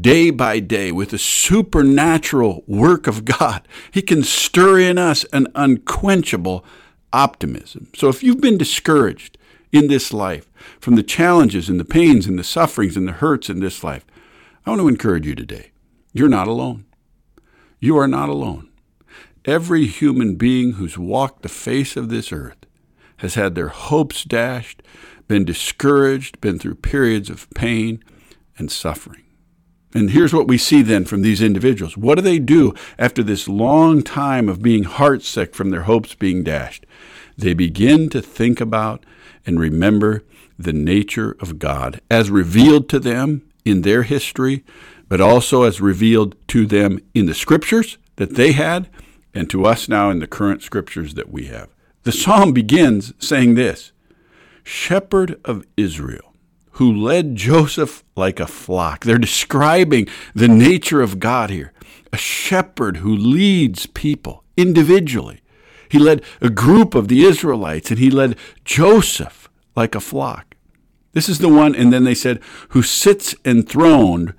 day 0.00 0.30
by 0.30 0.60
day 0.60 0.90
with 0.92 1.10
the 1.10 1.18
supernatural 1.18 2.64
work 2.66 3.06
of 3.06 3.24
God. 3.24 3.66
He 3.90 4.02
can 4.02 4.22
stir 4.22 4.80
in 4.80 4.98
us 4.98 5.24
an 5.32 5.46
unquenchable 5.54 6.64
optimism. 7.12 7.88
So 7.94 8.08
if 8.08 8.22
you've 8.22 8.40
been 8.40 8.58
discouraged 8.58 9.38
in 9.72 9.88
this 9.88 10.12
life 10.12 10.50
from 10.80 10.96
the 10.96 11.02
challenges 11.02 11.68
and 11.68 11.78
the 11.78 11.84
pains 11.84 12.26
and 12.26 12.38
the 12.38 12.44
sufferings 12.44 12.96
and 12.96 13.06
the 13.06 13.12
hurts 13.12 13.48
in 13.48 13.60
this 13.60 13.84
life, 13.84 14.04
I 14.66 14.70
want 14.70 14.80
to 14.80 14.88
encourage 14.88 15.26
you 15.26 15.34
today. 15.34 15.70
You're 16.12 16.28
not 16.28 16.48
alone. 16.48 16.86
You 17.78 17.98
are 17.98 18.08
not 18.08 18.28
alone. 18.28 18.70
Every 19.44 19.86
human 19.86 20.36
being 20.36 20.72
who's 20.72 20.96
walked 20.96 21.42
the 21.42 21.48
face 21.48 21.96
of 21.96 22.08
this 22.08 22.32
earth 22.32 22.64
has 23.18 23.34
had 23.34 23.54
their 23.54 23.68
hopes 23.68 24.24
dashed, 24.24 24.82
been 25.28 25.44
discouraged, 25.44 26.40
been 26.40 26.58
through 26.58 26.76
periods 26.76 27.30
of 27.30 27.48
pain 27.50 28.02
and 28.58 28.70
suffering. 28.70 29.22
And 29.94 30.10
here's 30.10 30.34
what 30.34 30.48
we 30.48 30.58
see 30.58 30.82
then 30.82 31.04
from 31.04 31.22
these 31.22 31.40
individuals. 31.40 31.96
What 31.96 32.16
do 32.16 32.22
they 32.22 32.38
do 32.38 32.74
after 32.98 33.22
this 33.22 33.48
long 33.48 34.02
time 34.02 34.48
of 34.48 34.62
being 34.62 34.84
heartsick 34.84 35.54
from 35.54 35.70
their 35.70 35.82
hopes 35.82 36.14
being 36.14 36.42
dashed? 36.42 36.84
They 37.36 37.54
begin 37.54 38.08
to 38.10 38.20
think 38.20 38.60
about 38.60 39.04
and 39.46 39.60
remember 39.60 40.24
the 40.58 40.72
nature 40.72 41.36
of 41.40 41.58
God 41.58 42.00
as 42.10 42.30
revealed 42.30 42.88
to 42.88 42.98
them 42.98 43.42
in 43.64 43.82
their 43.82 44.02
history 44.02 44.64
but 45.08 45.20
also 45.20 45.62
as 45.62 45.80
revealed 45.80 46.36
to 46.48 46.66
them 46.66 46.98
in 47.14 47.26
the 47.26 47.34
scriptures 47.34 47.98
that 48.16 48.34
they 48.34 48.52
had 48.52 48.88
and 49.34 49.50
to 49.50 49.64
us 49.64 49.88
now 49.88 50.10
in 50.10 50.18
the 50.18 50.26
current 50.26 50.62
scriptures 50.62 51.14
that 51.14 51.30
we 51.30 51.46
have. 51.46 51.68
The 52.02 52.12
psalm 52.12 52.52
begins 52.52 53.12
saying 53.18 53.54
this 53.54 53.92
Shepherd 54.64 55.40
of 55.44 55.66
Israel, 55.76 56.34
who 56.72 56.92
led 56.92 57.36
Joseph 57.36 58.02
like 58.16 58.40
a 58.40 58.46
flock. 58.46 59.04
They're 59.04 59.18
describing 59.18 60.08
the 60.34 60.48
nature 60.48 61.00
of 61.00 61.20
God 61.20 61.50
here. 61.50 61.72
A 62.12 62.16
shepherd 62.16 62.98
who 62.98 63.14
leads 63.14 63.86
people 63.86 64.42
individually. 64.56 65.40
He 65.88 65.98
led 65.98 66.22
a 66.40 66.50
group 66.50 66.94
of 66.94 67.08
the 67.08 67.24
Israelites 67.24 67.90
and 67.90 67.98
he 67.98 68.10
led 68.10 68.36
Joseph 68.64 69.48
like 69.76 69.94
a 69.94 70.00
flock. 70.00 70.56
This 71.12 71.28
is 71.28 71.38
the 71.38 71.48
one, 71.48 71.76
and 71.76 71.92
then 71.92 72.02
they 72.02 72.14
said, 72.14 72.40
who 72.70 72.82
sits 72.82 73.36
enthroned 73.44 74.34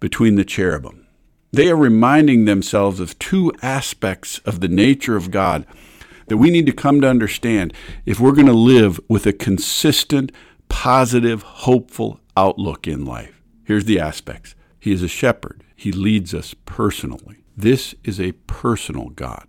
between 0.00 0.36
the 0.36 0.44
cherubim. 0.44 1.06
They 1.52 1.68
are 1.68 1.76
reminding 1.76 2.46
themselves 2.46 2.98
of 2.98 3.18
two 3.18 3.52
aspects 3.60 4.38
of 4.40 4.60
the 4.60 4.68
nature 4.68 5.16
of 5.16 5.30
God 5.30 5.66
that 6.26 6.36
we 6.36 6.50
need 6.50 6.66
to 6.66 6.72
come 6.72 7.00
to 7.00 7.08
understand 7.08 7.72
if 8.04 8.20
we're 8.20 8.32
going 8.32 8.46
to 8.46 8.52
live 8.52 9.00
with 9.08 9.26
a 9.26 9.32
consistent, 9.32 10.32
positive, 10.68 11.42
hopeful 11.42 12.20
outlook 12.36 12.86
in 12.86 13.04
life. 13.04 13.42
Here's 13.64 13.84
the 13.84 14.00
aspects 14.00 14.54
He 14.78 14.92
is 14.92 15.02
a 15.02 15.08
shepherd, 15.08 15.62
He 15.74 15.92
leads 15.92 16.34
us 16.34 16.54
personally. 16.66 17.44
This 17.56 17.94
is 18.04 18.20
a 18.20 18.32
personal 18.32 19.10
God. 19.10 19.48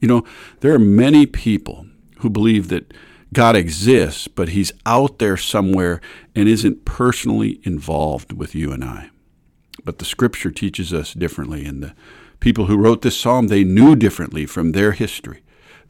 You 0.00 0.08
know, 0.08 0.24
there 0.60 0.74
are 0.74 0.78
many 0.78 1.26
people 1.26 1.86
who 2.18 2.30
believe 2.30 2.68
that 2.68 2.92
God 3.32 3.56
exists, 3.56 4.28
but 4.28 4.50
He's 4.50 4.72
out 4.84 5.18
there 5.18 5.36
somewhere 5.36 6.00
and 6.34 6.48
isn't 6.48 6.84
personally 6.84 7.60
involved 7.62 8.32
with 8.32 8.54
you 8.54 8.72
and 8.72 8.84
I. 8.84 9.10
But 9.84 9.98
the 9.98 10.04
scripture 10.04 10.50
teaches 10.50 10.92
us 10.92 11.14
differently, 11.14 11.64
and 11.64 11.82
the 11.82 11.94
people 12.40 12.66
who 12.66 12.76
wrote 12.76 13.02
this 13.02 13.18
psalm, 13.18 13.48
they 13.48 13.64
knew 13.64 13.96
differently 13.96 14.46
from 14.46 14.72
their 14.72 14.92
history. 14.92 15.42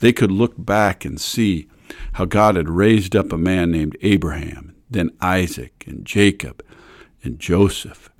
They 0.03 0.12
could 0.12 0.33
look 0.33 0.55
back 0.59 1.05
and 1.05 1.21
see 1.21 1.69
how 2.15 2.25
God 2.25 2.57
had 2.57 2.69
raised 2.69 3.15
up 3.15 3.33
a 3.33 3.38
man 3.38 3.71
named 3.71 3.97
Abraham, 4.03 4.75
then 4.91 5.12
Isaac 5.21 5.85
and 5.87 6.05
Jacob 6.05 6.65
and 7.23 7.38
Joseph. 7.38 8.11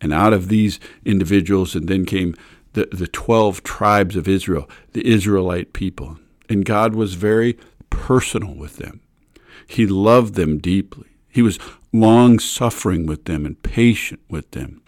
And 0.00 0.14
out 0.14 0.32
of 0.32 0.48
these 0.48 0.80
individuals, 1.04 1.74
and 1.74 1.88
then 1.88 2.06
came 2.06 2.34
the, 2.72 2.88
the 2.90 3.06
12 3.06 3.62
tribes 3.62 4.16
of 4.16 4.26
Israel, 4.26 4.66
the 4.94 5.06
Israelite 5.06 5.74
people. 5.74 6.18
And 6.48 6.64
God 6.64 6.94
was 6.94 7.12
very 7.12 7.58
personal 7.90 8.54
with 8.54 8.78
them. 8.78 9.02
He 9.66 9.86
loved 9.86 10.36
them 10.36 10.56
deeply. 10.56 11.10
He 11.28 11.42
was 11.42 11.58
long 11.92 12.38
suffering 12.38 13.04
with 13.04 13.26
them 13.26 13.44
and 13.44 13.62
patient 13.62 14.20
with 14.30 14.52
them. 14.52 14.80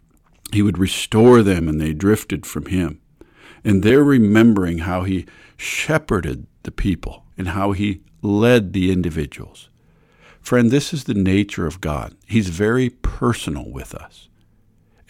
He 0.51 0.63
would 0.63 0.79
restore 0.79 1.43
them 1.43 1.69
and 1.69 1.79
they 1.79 1.93
drifted 1.93 2.47
from 2.47 2.67
him. 2.67 3.03
And 3.69 3.83
they're 3.83 4.03
remembering 4.03 4.79
how 4.79 5.03
he 5.03 5.27
shepherded 5.59 6.47
the 6.63 6.71
people 6.71 7.27
and 7.37 7.49
how 7.49 7.73
he 7.73 8.01
led 8.23 8.73
the 8.73 8.91
individuals. 8.91 9.69
Friend, 10.41 10.71
this 10.71 10.95
is 10.95 11.05
the 11.05 11.13
nature 11.13 11.67
of 11.67 11.83
God. 11.83 12.15
He's 12.27 12.49
very 12.49 12.89
personal 12.89 13.71
with 13.71 13.95
us. 13.95 14.31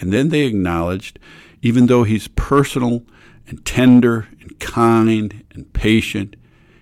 And 0.00 0.12
then 0.12 0.30
they 0.30 0.40
acknowledged, 0.40 1.20
even 1.62 1.86
though 1.86 2.02
he's 2.02 2.26
personal 2.26 3.04
and 3.46 3.64
tender 3.64 4.26
and 4.40 4.58
kind 4.58 5.44
and 5.54 5.72
patient, 5.72 6.34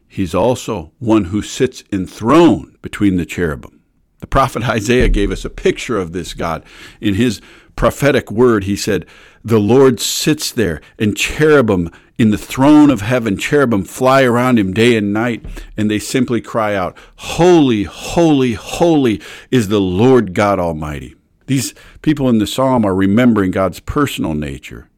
he's 0.09 0.35
also 0.35 0.93
one 0.99 1.27
who 1.27 1.43
sits 1.43 1.85
enthroned 1.93 2.81
between 2.81 3.19
the 3.19 3.27
cherubim. 3.27 3.83
The 4.21 4.27
prophet 4.27 4.63
Isaiah 4.67 5.11
gave 5.11 5.31
us 5.31 5.45
a 5.45 5.51
picture 5.51 5.99
of 5.99 6.13
this 6.13 6.33
God 6.33 6.65
in 7.03 7.17
his 7.17 7.43
prophetic 7.77 8.31
word, 8.31 8.65
he 8.65 8.77
said, 8.77 9.05
The 9.47 9.61
Lord 9.61 10.01
sits 10.01 10.51
there, 10.51 10.81
and 10.99 11.17
cherubim 11.17 11.93
in 12.19 12.31
the 12.31 12.37
throne 12.37 12.91
of 12.91 13.01
heaven, 13.01 13.37
cherubim 13.37 13.85
fly 13.85 14.25
around 14.25 14.59
him 14.59 14.75
day 14.75 14.97
and 14.97 15.13
night, 15.13 15.47
and 15.77 15.89
they 15.89 16.01
simply 16.01 16.41
cry 16.41 16.75
out, 16.75 16.99
Holy, 17.15 17.85
holy, 17.85 18.55
holy 18.55 19.23
is 19.53 19.69
the 19.69 19.81
Lord 19.81 20.35
God 20.35 20.59
Almighty. 20.59 21.15
These 21.47 21.75
people 22.03 22.29
in 22.29 22.39
the 22.39 22.47
psalm 22.49 22.85
are 22.85 22.93
remembering 22.93 23.53
God's 23.53 23.79
personal 23.79 24.35
nature, 24.35 24.91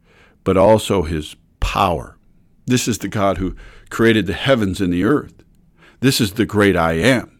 but 0.43 0.57
also 0.57 1.03
his 1.03 1.35
power. 1.59 2.17
This 2.65 2.87
is 2.87 2.97
the 2.97 3.07
God 3.07 3.37
who 3.37 3.55
created 3.91 4.25
the 4.25 4.33
heavens 4.33 4.81
and 4.81 4.91
the 4.91 5.03
earth. 5.03 5.43
This 5.99 6.19
is 6.19 6.33
the 6.33 6.47
great 6.47 6.75
I 6.75 6.93
am. 6.93 7.38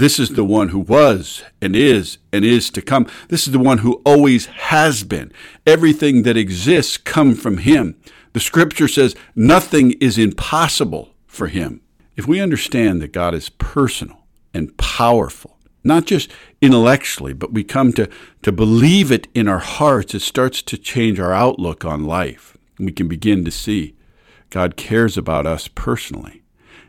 This 0.00 0.18
is 0.18 0.30
the 0.30 0.46
one 0.46 0.70
who 0.70 0.78
was 0.78 1.44
and 1.60 1.76
is 1.76 2.16
and 2.32 2.42
is 2.42 2.70
to 2.70 2.80
come. 2.80 3.06
This 3.28 3.46
is 3.46 3.52
the 3.52 3.58
one 3.58 3.78
who 3.78 4.00
always 4.06 4.46
has 4.46 5.04
been. 5.04 5.30
Everything 5.66 6.22
that 6.22 6.38
exists 6.38 6.96
come 6.96 7.34
from 7.34 7.58
him. 7.58 7.96
The 8.32 8.40
scripture 8.40 8.88
says 8.88 9.14
nothing 9.36 9.90
is 10.00 10.16
impossible 10.16 11.10
for 11.26 11.48
him. 11.48 11.82
If 12.16 12.26
we 12.26 12.40
understand 12.40 13.02
that 13.02 13.12
God 13.12 13.34
is 13.34 13.50
personal 13.50 14.24
and 14.54 14.74
powerful, 14.78 15.58
not 15.84 16.06
just 16.06 16.30
intellectually, 16.62 17.34
but 17.34 17.52
we 17.52 17.62
come 17.62 17.92
to, 17.92 18.08
to 18.40 18.50
believe 18.50 19.12
it 19.12 19.28
in 19.34 19.48
our 19.48 19.58
hearts, 19.58 20.14
it 20.14 20.22
starts 20.22 20.62
to 20.62 20.78
change 20.78 21.20
our 21.20 21.34
outlook 21.34 21.84
on 21.84 22.04
life. 22.04 22.56
We 22.78 22.92
can 22.92 23.06
begin 23.06 23.44
to 23.44 23.50
see 23.50 23.96
God 24.48 24.78
cares 24.78 25.18
about 25.18 25.46
us 25.46 25.68
personally, 25.68 26.40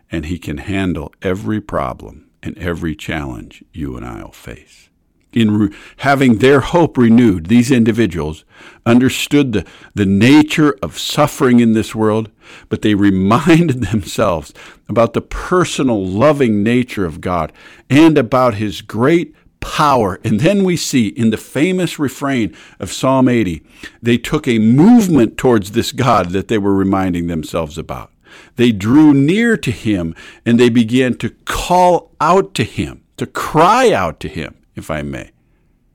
and 0.10 0.28
He 0.28 0.40
can 0.40 0.60
handle 0.60 1.14
every 1.22 1.60
problem 1.60 2.31
and 2.44 2.58
every 2.58 2.96
challenge 2.96 3.64
you 3.74 3.96
and 3.98 4.06
I 4.06 4.24
will 4.24 4.32
face. 4.32 4.90
in 5.34 5.52
re- 5.52 5.76
having 5.98 6.38
their 6.40 6.60
hope 6.60 6.98
renewed, 6.98 7.46
these 7.46 7.72
individuals 7.72 8.44
understood 8.86 9.54
the, 9.54 9.66
the 9.96 10.06
nature 10.06 10.78
of 10.82 11.00
suffering 11.00 11.62
in 11.62 11.72
this 11.72 11.96
world, 11.96 12.30
but 12.68 12.82
they 12.82 12.96
reminded 13.10 13.82
themselves 13.82 14.54
about 14.90 15.14
the 15.14 15.22
personal, 15.22 16.06
loving 16.06 16.64
nature 16.64 17.06
of 17.06 17.22
God 17.22 17.54
and 17.90 18.18
about 18.18 18.56
His 18.56 18.82
great 18.82 19.34
power. 19.62 20.20
And 20.24 20.42
then 20.42 20.64
we 20.66 20.76
see 20.76 21.08
in 21.08 21.30
the 21.30 21.38
famous 21.38 21.98
refrain 21.98 22.54
of 22.80 22.92
Psalm 22.92 23.30
80, 23.30 23.64
they 24.02 24.18
took 24.18 24.48
a 24.48 24.60
movement 24.60 25.38
towards 25.38 25.72
this 25.72 25.94
God 25.94 26.32
that 26.32 26.50
they 26.50 26.58
were 26.58 26.74
reminding 26.74 27.28
themselves 27.28 27.78
about. 27.78 28.12
They 28.56 28.72
drew 28.72 29.14
near 29.14 29.58
to 29.58 29.72
Him 29.72 30.16
and 30.46 30.60
they 30.60 30.70
began 30.70 31.16
to 31.16 31.30
call 31.46 32.12
out 32.20 32.54
to 32.56 32.64
Him, 32.64 33.04
to 33.18 33.26
cry 33.26 33.92
out 33.92 34.20
to 34.22 34.28
Him 34.28 34.56
if 34.76 34.92
I 34.92 35.02
may. 35.02 35.32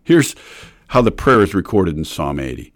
Here's 0.03 0.35
how 0.89 1.03
the 1.03 1.11
prayer 1.11 1.43
is 1.43 1.55
recorded 1.55 1.97
in 1.97 2.05
Psalm 2.05 2.39
80. 2.39 2.73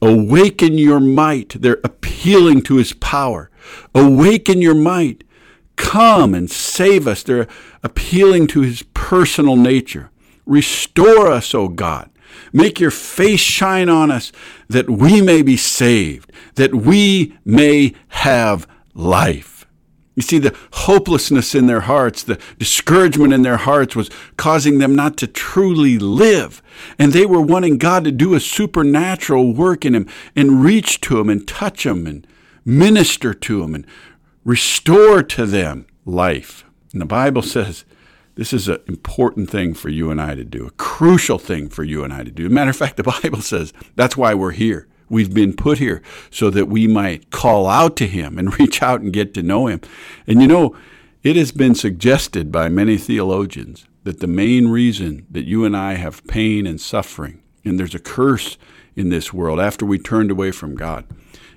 Awaken 0.00 0.78
your 0.78 1.00
might. 1.00 1.60
They're 1.60 1.80
appealing 1.82 2.62
to 2.62 2.76
his 2.76 2.92
power. 2.92 3.50
Awaken 3.94 4.62
your 4.62 4.74
might. 4.74 5.24
Come 5.76 6.34
and 6.34 6.50
save 6.50 7.06
us. 7.06 7.22
They're 7.22 7.48
appealing 7.82 8.46
to 8.48 8.60
his 8.60 8.82
personal 8.94 9.56
nature. 9.56 10.10
Restore 10.46 11.30
us, 11.30 11.54
O 11.54 11.68
God. 11.68 12.10
Make 12.52 12.80
your 12.80 12.90
face 12.90 13.40
shine 13.40 13.88
on 13.88 14.10
us 14.10 14.32
that 14.68 14.88
we 14.88 15.20
may 15.20 15.42
be 15.42 15.56
saved, 15.56 16.32
that 16.54 16.74
we 16.74 17.36
may 17.44 17.94
have 18.08 18.66
life. 18.98 19.66
You 20.16 20.22
see, 20.22 20.38
the 20.38 20.56
hopelessness 20.72 21.54
in 21.54 21.68
their 21.68 21.82
hearts, 21.82 22.24
the 22.24 22.40
discouragement 22.58 23.32
in 23.32 23.42
their 23.42 23.58
hearts 23.58 23.94
was 23.94 24.10
causing 24.36 24.78
them 24.78 24.96
not 24.96 25.16
to 25.18 25.28
truly 25.28 25.96
live. 25.96 26.60
And 26.98 27.12
they 27.12 27.24
were 27.24 27.40
wanting 27.40 27.78
God 27.78 28.02
to 28.02 28.10
do 28.10 28.34
a 28.34 28.40
supernatural 28.40 29.54
work 29.54 29.84
in 29.84 29.92
them 29.92 30.08
and 30.34 30.64
reach 30.64 31.00
to 31.02 31.18
them 31.18 31.30
and 31.30 31.46
touch 31.46 31.84
them 31.84 32.04
and 32.04 32.26
minister 32.64 33.32
to 33.32 33.60
them 33.62 33.76
and 33.76 33.86
restore 34.44 35.22
to 35.22 35.46
them 35.46 35.86
life. 36.04 36.64
And 36.92 37.00
the 37.00 37.06
Bible 37.06 37.42
says 37.42 37.84
this 38.34 38.52
is 38.52 38.68
an 38.68 38.80
important 38.88 39.50
thing 39.50 39.72
for 39.72 39.88
you 39.88 40.10
and 40.10 40.20
I 40.20 40.34
to 40.34 40.44
do, 40.44 40.66
a 40.66 40.72
crucial 40.72 41.38
thing 41.38 41.68
for 41.68 41.84
you 41.84 42.02
and 42.02 42.12
I 42.12 42.24
to 42.24 42.30
do. 42.32 42.48
Matter 42.48 42.70
of 42.70 42.76
fact, 42.76 42.96
the 42.96 43.02
Bible 43.22 43.40
says 43.40 43.72
that's 43.94 44.16
why 44.16 44.34
we're 44.34 44.50
here. 44.50 44.88
We've 45.08 45.32
been 45.32 45.54
put 45.54 45.78
here 45.78 46.02
so 46.30 46.50
that 46.50 46.68
we 46.68 46.86
might 46.86 47.30
call 47.30 47.66
out 47.66 47.96
to 47.96 48.06
Him 48.06 48.38
and 48.38 48.58
reach 48.58 48.82
out 48.82 49.00
and 49.00 49.12
get 49.12 49.34
to 49.34 49.42
know 49.42 49.66
Him. 49.66 49.80
And 50.26 50.40
you 50.40 50.48
know, 50.48 50.76
it 51.22 51.36
has 51.36 51.52
been 51.52 51.74
suggested 51.74 52.52
by 52.52 52.68
many 52.68 52.96
theologians 52.96 53.86
that 54.04 54.20
the 54.20 54.26
main 54.26 54.68
reason 54.68 55.26
that 55.30 55.46
you 55.46 55.64
and 55.64 55.76
I 55.76 55.94
have 55.94 56.26
pain 56.26 56.66
and 56.66 56.80
suffering, 56.80 57.42
and 57.64 57.78
there's 57.78 57.94
a 57.94 57.98
curse 57.98 58.56
in 58.96 59.08
this 59.08 59.32
world 59.32 59.60
after 59.60 59.84
we 59.84 59.98
turned 59.98 60.30
away 60.30 60.50
from 60.50 60.76
God, 60.76 61.04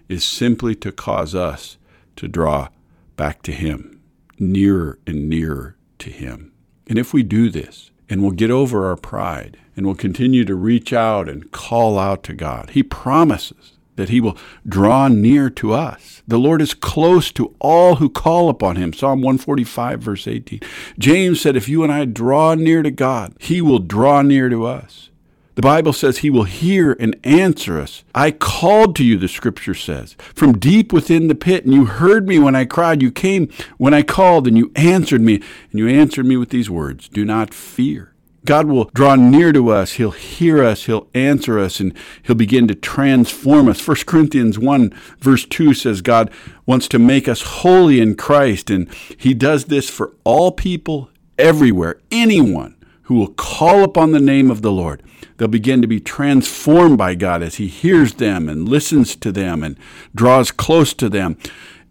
is 0.10 0.24
simply 0.24 0.76
to 0.76 0.92
cause 0.92 1.34
us 1.34 1.78
to 2.18 2.28
draw 2.28 2.70
back 3.16 3.42
to 3.44 3.52
Him, 3.52 4.02
nearer 4.40 5.00
and 5.06 5.30
nearer 5.30 5.78
to 6.00 6.10
Him. 6.10 6.52
And 6.88 7.00
if 7.00 7.14
we 7.14 7.24
do 7.24 7.50
this, 7.50 7.92
and 8.10 8.22
we'll 8.22 8.32
get 8.32 8.52
over 8.52 8.86
our 8.88 8.98
pride 8.98 9.58
and 9.82 9.88
we'll 9.88 9.96
continue 9.96 10.46
to 10.46 10.54
reach 10.54 10.94
out 10.94 11.28
and 11.28 11.52
call 11.52 11.98
out 11.98 12.22
to 12.22 12.36
God. 12.36 12.70
He 12.70 12.84
promises 12.84 13.72
that 13.96 14.10
He 14.10 14.22
will 14.22 14.38
draw 14.63 15.08
near 15.08 15.50
to 15.50 15.74
us. 15.74 16.22
The 16.28 16.38
Lord 16.38 16.62
is 16.62 16.76
close 16.76 17.32
to 17.32 17.56
all 17.58 17.96
who 17.96 18.08
call 18.08 18.48
upon 18.48 18.76
Him. 18.76 18.94
Psalm 18.94 19.22
145, 19.22 20.00
verse 20.00 20.28
18. 20.28 20.60
James 21.00 21.41
said, 21.41 21.56
If 21.56 21.67
you 21.67 21.82
and 21.82 21.91
I 21.91 22.06
draw 22.06 22.54
near 22.54 22.84
to 22.84 22.91
God, 22.91 23.34
He 23.39 23.60
will 23.60 23.80
draw 23.80 24.22
near 24.22 24.50
to 24.50 24.67
us. 24.67 25.10
The 25.56 25.63
Bible 25.63 25.94
says 25.94 26.20
he 26.20 26.30
will 26.30 26.46
hear 26.46 26.96
and 27.00 27.20
answer 27.24 27.80
us. 27.82 28.04
I 28.15 28.32
called 28.32 28.96
to 28.96 29.04
you, 29.04 29.17
the 29.17 29.28
scripture 29.28 29.74
says, 29.74 30.13
from 30.34 30.58
deep 30.58 30.94
within 30.94 31.28
the 31.28 31.36
pit, 31.36 31.65
and 31.65 31.74
you 31.74 31.86
heard 31.86 32.28
me 32.28 32.39
when 32.39 32.56
I 32.56 32.63
cried. 32.63 33.02
You 33.02 33.12
came 33.12 33.50
when 33.78 33.94
I 33.94 34.02
called, 34.02 34.48
and 34.48 34.58
you 34.58 34.72
answered 34.78 35.22
me, 35.22 35.36
and 35.72 35.80
you 35.80 35.89
answered 35.89 36.26
me 36.26 36.38
with 36.38 36.50
these 36.52 36.70
words 36.70 37.10
Do 37.10 37.26
not 37.26 37.54
fear. 37.54 38.11
God 38.45 38.67
will 38.67 38.86
draw 38.93 39.15
near 39.15 39.51
to 39.54 39.69
us. 39.69 39.93
He'll 39.93 40.12
hear 40.12 40.63
us. 40.63 40.86
He'll 40.86 41.08
answer 41.13 41.60
us 41.60 41.80
and 41.80 41.93
he'll 42.23 42.36
begin 42.36 42.67
to 42.67 42.75
transform 42.75 43.67
us. 43.67 43.86
1 43.86 43.97
Corinthians 44.08 44.58
1 44.58 44.93
verse 45.19 45.45
2 45.45 45.73
says 45.73 46.01
God 46.01 46.32
wants 46.65 46.88
to 46.89 46.99
make 46.99 47.27
us 47.27 47.41
holy 47.41 47.99
in 47.99 48.15
Christ 48.15 48.69
and 48.69 48.91
he 49.17 49.34
does 49.34 49.65
this 49.65 49.89
for 49.89 50.13
all 50.23 50.51
people 50.51 51.10
everywhere. 51.38 51.99
Anyone 52.10 52.75
who 53.12 53.15
will 53.15 53.34
call 53.34 53.84
upon 53.84 54.13
the 54.13 54.21
name 54.21 54.49
of 54.49 54.62
the 54.62 54.71
Lord. 54.71 55.04
They'll 55.36 55.49
begin 55.49 55.82
to 55.82 55.88
be 55.88 55.99
transformed 55.99 56.97
by 56.97 57.15
God 57.15 57.43
as 57.43 57.56
He 57.56 57.67
hears 57.67 58.13
them 58.13 58.47
and 58.47 58.69
listens 58.69 59.17
to 59.17 59.34
them 59.34 59.63
and 59.63 59.77
draws 60.15 60.49
close 60.49 60.93
to 60.93 61.10
them. 61.10 61.38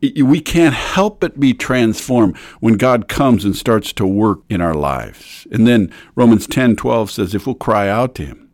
We 0.00 0.40
can't 0.40 0.74
help 0.74 1.20
but 1.20 1.38
be 1.38 1.52
transformed 1.52 2.36
when 2.60 2.78
God 2.78 3.08
comes 3.08 3.44
and 3.44 3.54
starts 3.54 3.92
to 3.94 4.06
work 4.06 4.40
in 4.48 4.60
our 4.60 4.74
lives. 4.74 5.46
And 5.52 5.66
then 5.66 5.92
Romans 6.14 6.46
10 6.46 6.76
12 6.76 7.10
says, 7.10 7.34
if 7.34 7.46
we'll 7.46 7.54
cry 7.54 7.88
out 7.88 8.14
to 8.14 8.24
Him, 8.24 8.50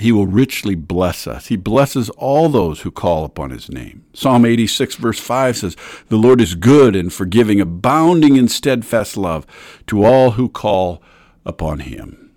he 0.00 0.10
will 0.10 0.26
richly 0.26 0.74
bless 0.74 1.26
us. 1.26 1.46
He 1.46 1.56
blesses 1.56 2.10
all 2.10 2.48
those 2.48 2.80
who 2.80 2.90
call 2.90 3.24
upon 3.24 3.50
his 3.50 3.70
name. 3.70 4.04
Psalm 4.12 4.44
86, 4.44 4.96
verse 4.96 5.20
5 5.20 5.56
says, 5.56 5.76
The 6.08 6.16
Lord 6.16 6.40
is 6.40 6.56
good 6.56 6.96
and 6.96 7.12
forgiving, 7.12 7.60
abounding 7.60 8.36
in 8.36 8.48
steadfast 8.48 9.16
love 9.16 9.46
to 9.86 10.04
all 10.04 10.32
who 10.32 10.48
call 10.48 11.00
upon 11.46 11.80
him. 11.80 12.32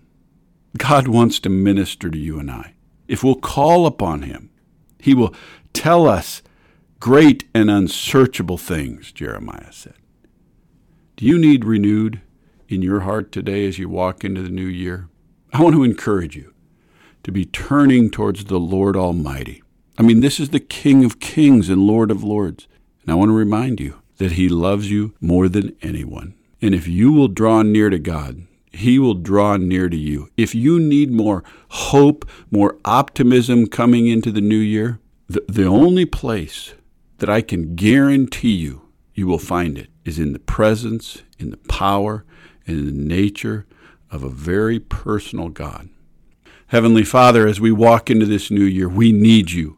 God 0.77 1.07
wants 1.07 1.39
to 1.39 1.49
minister 1.49 2.12
to 2.12 2.17
you 2.17 2.39
and 2.39 2.51
I. 2.51 2.75
If 3.07 3.23
we'll 3.23 3.36
call 3.36 3.88
upon 3.88 4.21
him, 4.21 4.51
he 4.99 5.15
will 5.15 5.33
tell 5.73 6.07
us 6.07 6.43
great 6.99 7.45
and 7.53 7.69
unsearchable 7.69 8.57
things, 8.57 9.12
Jeremiah 9.12 9.71
said. 9.71 9.95
Do 11.15 11.25
you 11.25 11.38
need 11.38 11.65
renewed 11.65 12.21
in 12.67 12.81
your 12.81 13.01
heart 13.01 13.31
today 13.31 13.67
as 13.67 13.79
you 13.79 13.89
walk 13.89 14.23
into 14.23 14.41
the 14.41 14.49
new 14.49 14.65
year? 14.65 15.10
I 15.53 15.62
want 15.62 15.75
to 15.75 15.83
encourage 15.83 16.36
you 16.36 16.53
to 17.23 17.31
be 17.31 17.45
turning 17.45 18.10
towards 18.10 18.45
the 18.45 18.60
Lord 18.60 18.95
Almighty. 18.95 19.63
I 19.97 20.03
mean, 20.03 20.19
this 20.19 20.39
is 20.39 20.49
the 20.49 20.60
King 20.60 21.03
of 21.03 21.19
Kings 21.19 21.69
and 21.69 21.88
Lord 21.88 22.12
of 22.12 22.23
Lords. 22.23 22.67
And 23.01 23.12
I 23.12 23.15
want 23.15 23.29
to 23.29 23.36
remind 23.36 23.79
you 23.79 24.01
that 24.17 24.33
He 24.33 24.49
loves 24.49 24.91
you 24.91 25.15
more 25.19 25.49
than 25.49 25.75
anyone. 25.81 26.36
And 26.62 26.75
if 26.75 26.88
you 26.88 27.12
will 27.12 27.27
draw 27.27 27.62
near 27.62 27.89
to 27.89 27.99
God, 27.99 28.47
he 28.77 28.99
will 28.99 29.15
draw 29.15 29.57
near 29.57 29.89
to 29.89 29.97
you. 29.97 30.29
If 30.38 30.53
you 30.53 30.79
need 30.79 31.12
more 31.12 31.43
hope, 31.69 32.29
more 32.51 32.77
optimism 32.86 33.67
coming 33.67 34.07
into 34.07 34.31
the 34.31 34.41
new 34.41 34.57
year, 34.57 34.99
the, 35.27 35.43
the 35.47 35.65
only 35.65 36.05
place 36.05 36.73
that 37.17 37.30
I 37.30 37.41
can 37.41 37.75
guarantee 37.75 38.53
you 38.53 38.84
you 39.13 39.27
will 39.27 39.39
find 39.39 39.77
it 39.77 39.89
is 40.06 40.19
in 40.19 40.34
the 40.34 40.39
presence, 40.39 41.23
in 41.39 41.49
the 41.49 41.58
power, 41.58 42.23
and 42.65 42.77
in 42.77 42.86
the 42.86 43.15
nature 43.15 43.65
of 44.12 44.23
a 44.23 44.30
very 44.30 44.80
personal 44.80 45.49
God. 45.49 45.89
Heavenly 46.67 47.03
Father, 47.03 47.47
as 47.47 47.60
we 47.60 47.71
walk 47.71 48.10
into 48.10 48.25
this 48.25 48.51
new 48.51 48.63
year, 48.63 48.88
we 48.88 49.12
need 49.12 49.51
you. 49.51 49.77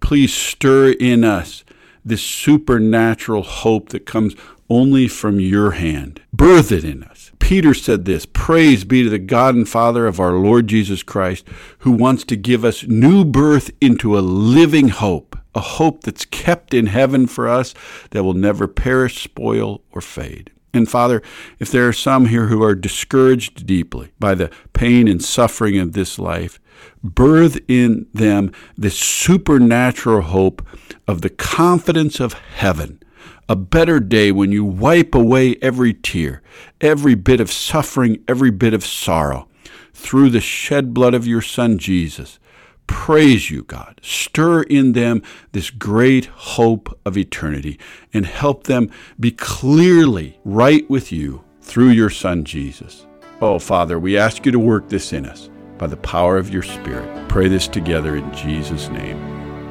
Please 0.00 0.34
stir 0.34 0.90
in 0.92 1.24
us 1.24 1.64
this 2.04 2.22
supernatural 2.22 3.42
hope 3.42 3.88
that 3.88 4.06
comes 4.06 4.34
only 4.68 5.08
from 5.08 5.40
your 5.40 5.72
hand. 5.72 6.20
Birth 6.32 6.70
it 6.70 6.84
in 6.84 7.02
us. 7.04 7.32
Peter 7.38 7.74
said 7.74 8.04
this 8.04 8.26
Praise 8.26 8.84
be 8.84 9.04
to 9.04 9.08
the 9.08 9.18
God 9.18 9.54
and 9.54 9.68
Father 9.68 10.06
of 10.06 10.20
our 10.20 10.32
Lord 10.32 10.66
Jesus 10.66 11.02
Christ, 11.02 11.46
who 11.80 11.92
wants 11.92 12.24
to 12.24 12.36
give 12.36 12.64
us 12.64 12.84
new 12.84 13.24
birth 13.24 13.70
into 13.80 14.18
a 14.18 14.20
living 14.20 14.88
hope, 14.88 15.38
a 15.56 15.60
hope 15.60 16.02
that's 16.02 16.24
kept 16.24 16.74
in 16.74 16.86
heaven 16.86 17.26
for 17.26 17.48
us 17.48 17.74
that 18.10 18.22
will 18.22 18.34
never 18.34 18.68
perish, 18.68 19.24
spoil, 19.24 19.82
or 19.90 20.00
fade. 20.00 20.52
And 20.74 20.88
Father, 20.88 21.22
if 21.58 21.70
there 21.70 21.88
are 21.88 21.92
some 21.92 22.26
here 22.26 22.46
who 22.46 22.62
are 22.62 22.74
discouraged 22.74 23.66
deeply 23.66 24.12
by 24.20 24.34
the 24.34 24.50
pain 24.74 25.08
and 25.08 25.24
suffering 25.24 25.78
of 25.78 25.94
this 25.94 26.18
life, 26.18 26.60
birth 27.02 27.58
in 27.66 28.06
them 28.12 28.52
the 28.76 28.90
supernatural 28.90 30.20
hope 30.20 30.64
of 31.08 31.22
the 31.22 31.30
confidence 31.30 32.20
of 32.20 32.34
heaven 32.34 33.00
a 33.48 33.56
better 33.56 34.00
day 34.00 34.32
when 34.32 34.50
you 34.50 34.64
wipe 34.64 35.14
away 35.14 35.56
every 35.62 35.94
tear, 35.94 36.42
every 36.80 37.14
bit 37.14 37.40
of 37.40 37.50
suffering, 37.50 38.22
every 38.26 38.50
bit 38.50 38.74
of 38.74 38.84
sorrow 38.84 39.48
through 39.94 40.30
the 40.30 40.40
shed 40.40 40.92
blood 40.92 41.14
of 41.14 41.26
your 41.26 41.40
Son 41.40 41.78
Jesus. 41.78 42.38
Praise 42.86 43.50
you, 43.50 43.62
God. 43.64 44.00
Stir 44.02 44.62
in 44.62 44.92
them 44.92 45.22
this 45.52 45.70
great 45.70 46.26
hope 46.26 46.98
of 47.04 47.16
eternity 47.16 47.78
and 48.12 48.26
help 48.26 48.64
them 48.64 48.90
be 49.18 49.30
clearly 49.30 50.38
right 50.44 50.88
with 50.88 51.12
you 51.12 51.44
through 51.60 51.88
your 51.88 52.10
Son 52.10 52.44
Jesus. 52.44 53.06
Oh, 53.40 53.58
Father, 53.58 53.98
we 53.98 54.16
ask 54.16 54.46
you 54.46 54.52
to 54.52 54.58
work 54.58 54.88
this 54.88 55.12
in 55.12 55.26
us 55.26 55.50
by 55.78 55.86
the 55.86 55.96
power 55.96 56.38
of 56.38 56.50
your 56.50 56.62
Spirit. 56.62 57.28
Pray 57.28 57.48
this 57.48 57.68
together 57.68 58.16
in 58.16 58.32
Jesus' 58.32 58.88
name. 58.88 59.18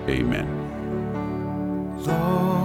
Amen. 0.07 0.63
Lord. 2.05 2.64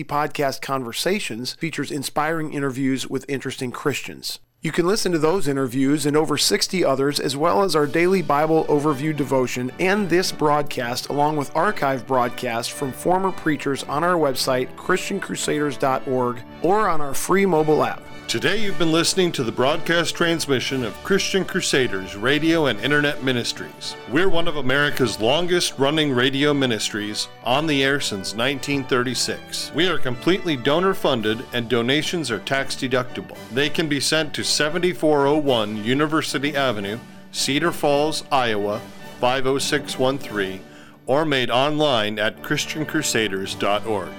Podcast 0.03 0.61
Conversations 0.61 1.53
features 1.53 1.91
inspiring 1.91 2.53
interviews 2.53 3.07
with 3.07 3.25
interesting 3.29 3.71
Christians. 3.71 4.39
You 4.63 4.71
can 4.71 4.85
listen 4.85 5.11
to 5.11 5.17
those 5.17 5.47
interviews 5.47 6.05
and 6.05 6.15
over 6.15 6.37
60 6.37 6.85
others, 6.85 7.19
as 7.19 7.35
well 7.35 7.63
as 7.63 7.75
our 7.75 7.87
daily 7.87 8.21
Bible 8.21 8.63
overview 8.65 9.15
devotion 9.15 9.71
and 9.79 10.07
this 10.07 10.31
broadcast, 10.31 11.09
along 11.09 11.37
with 11.37 11.55
archive 11.55 12.05
broadcasts 12.05 12.71
from 12.71 12.91
former 12.91 13.31
preachers 13.31 13.81
on 13.85 14.03
our 14.03 14.13
website, 14.13 14.71
ChristianCrusaders.org, 14.75 16.43
or 16.61 16.87
on 16.87 17.01
our 17.01 17.15
free 17.15 17.47
mobile 17.47 17.83
app. 17.83 18.03
Today 18.31 18.63
you've 18.63 18.79
been 18.79 18.93
listening 18.93 19.33
to 19.33 19.43
the 19.43 19.51
broadcast 19.51 20.15
transmission 20.15 20.85
of 20.85 20.95
Christian 21.03 21.43
Crusaders 21.43 22.15
Radio 22.15 22.67
and 22.67 22.79
Internet 22.79 23.25
Ministries. 23.25 23.97
We're 24.09 24.29
one 24.29 24.47
of 24.47 24.55
America's 24.55 25.19
longest 25.19 25.77
running 25.77 26.13
radio 26.13 26.53
ministries, 26.53 27.27
on 27.43 27.67
the 27.67 27.83
air 27.83 27.99
since 27.99 28.33
1936. 28.33 29.73
We 29.75 29.89
are 29.89 29.97
completely 29.97 30.55
donor 30.55 30.93
funded 30.93 31.43
and 31.51 31.67
donations 31.67 32.31
are 32.31 32.39
tax 32.39 32.73
deductible. 32.75 33.35
They 33.51 33.69
can 33.69 33.89
be 33.89 33.99
sent 33.99 34.33
to 34.35 34.45
7401 34.51 35.83
University 35.83 36.55
Avenue, 36.55 36.99
Cedar 37.31 37.71
Falls, 37.71 38.23
Iowa 38.31 38.81
50613, 39.19 40.61
or 41.05 41.25
made 41.25 41.49
online 41.49 42.19
at 42.19 42.41
ChristianCrusaders.org. 42.41 44.09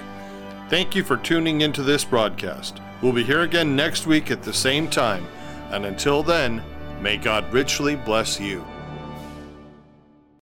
Thank 0.69 0.95
you 0.95 1.03
for 1.03 1.17
tuning 1.17 1.61
into 1.61 1.83
this 1.83 2.03
broadcast. 2.03 2.79
We'll 3.01 3.13
be 3.13 3.23
here 3.23 3.41
again 3.41 3.75
next 3.75 4.07
week 4.07 4.31
at 4.31 4.43
the 4.43 4.53
same 4.53 4.89
time, 4.89 5.27
and 5.71 5.85
until 5.85 6.23
then, 6.23 6.63
may 7.01 7.17
God 7.17 7.51
richly 7.53 7.95
bless 7.95 8.39
you. 8.39 8.65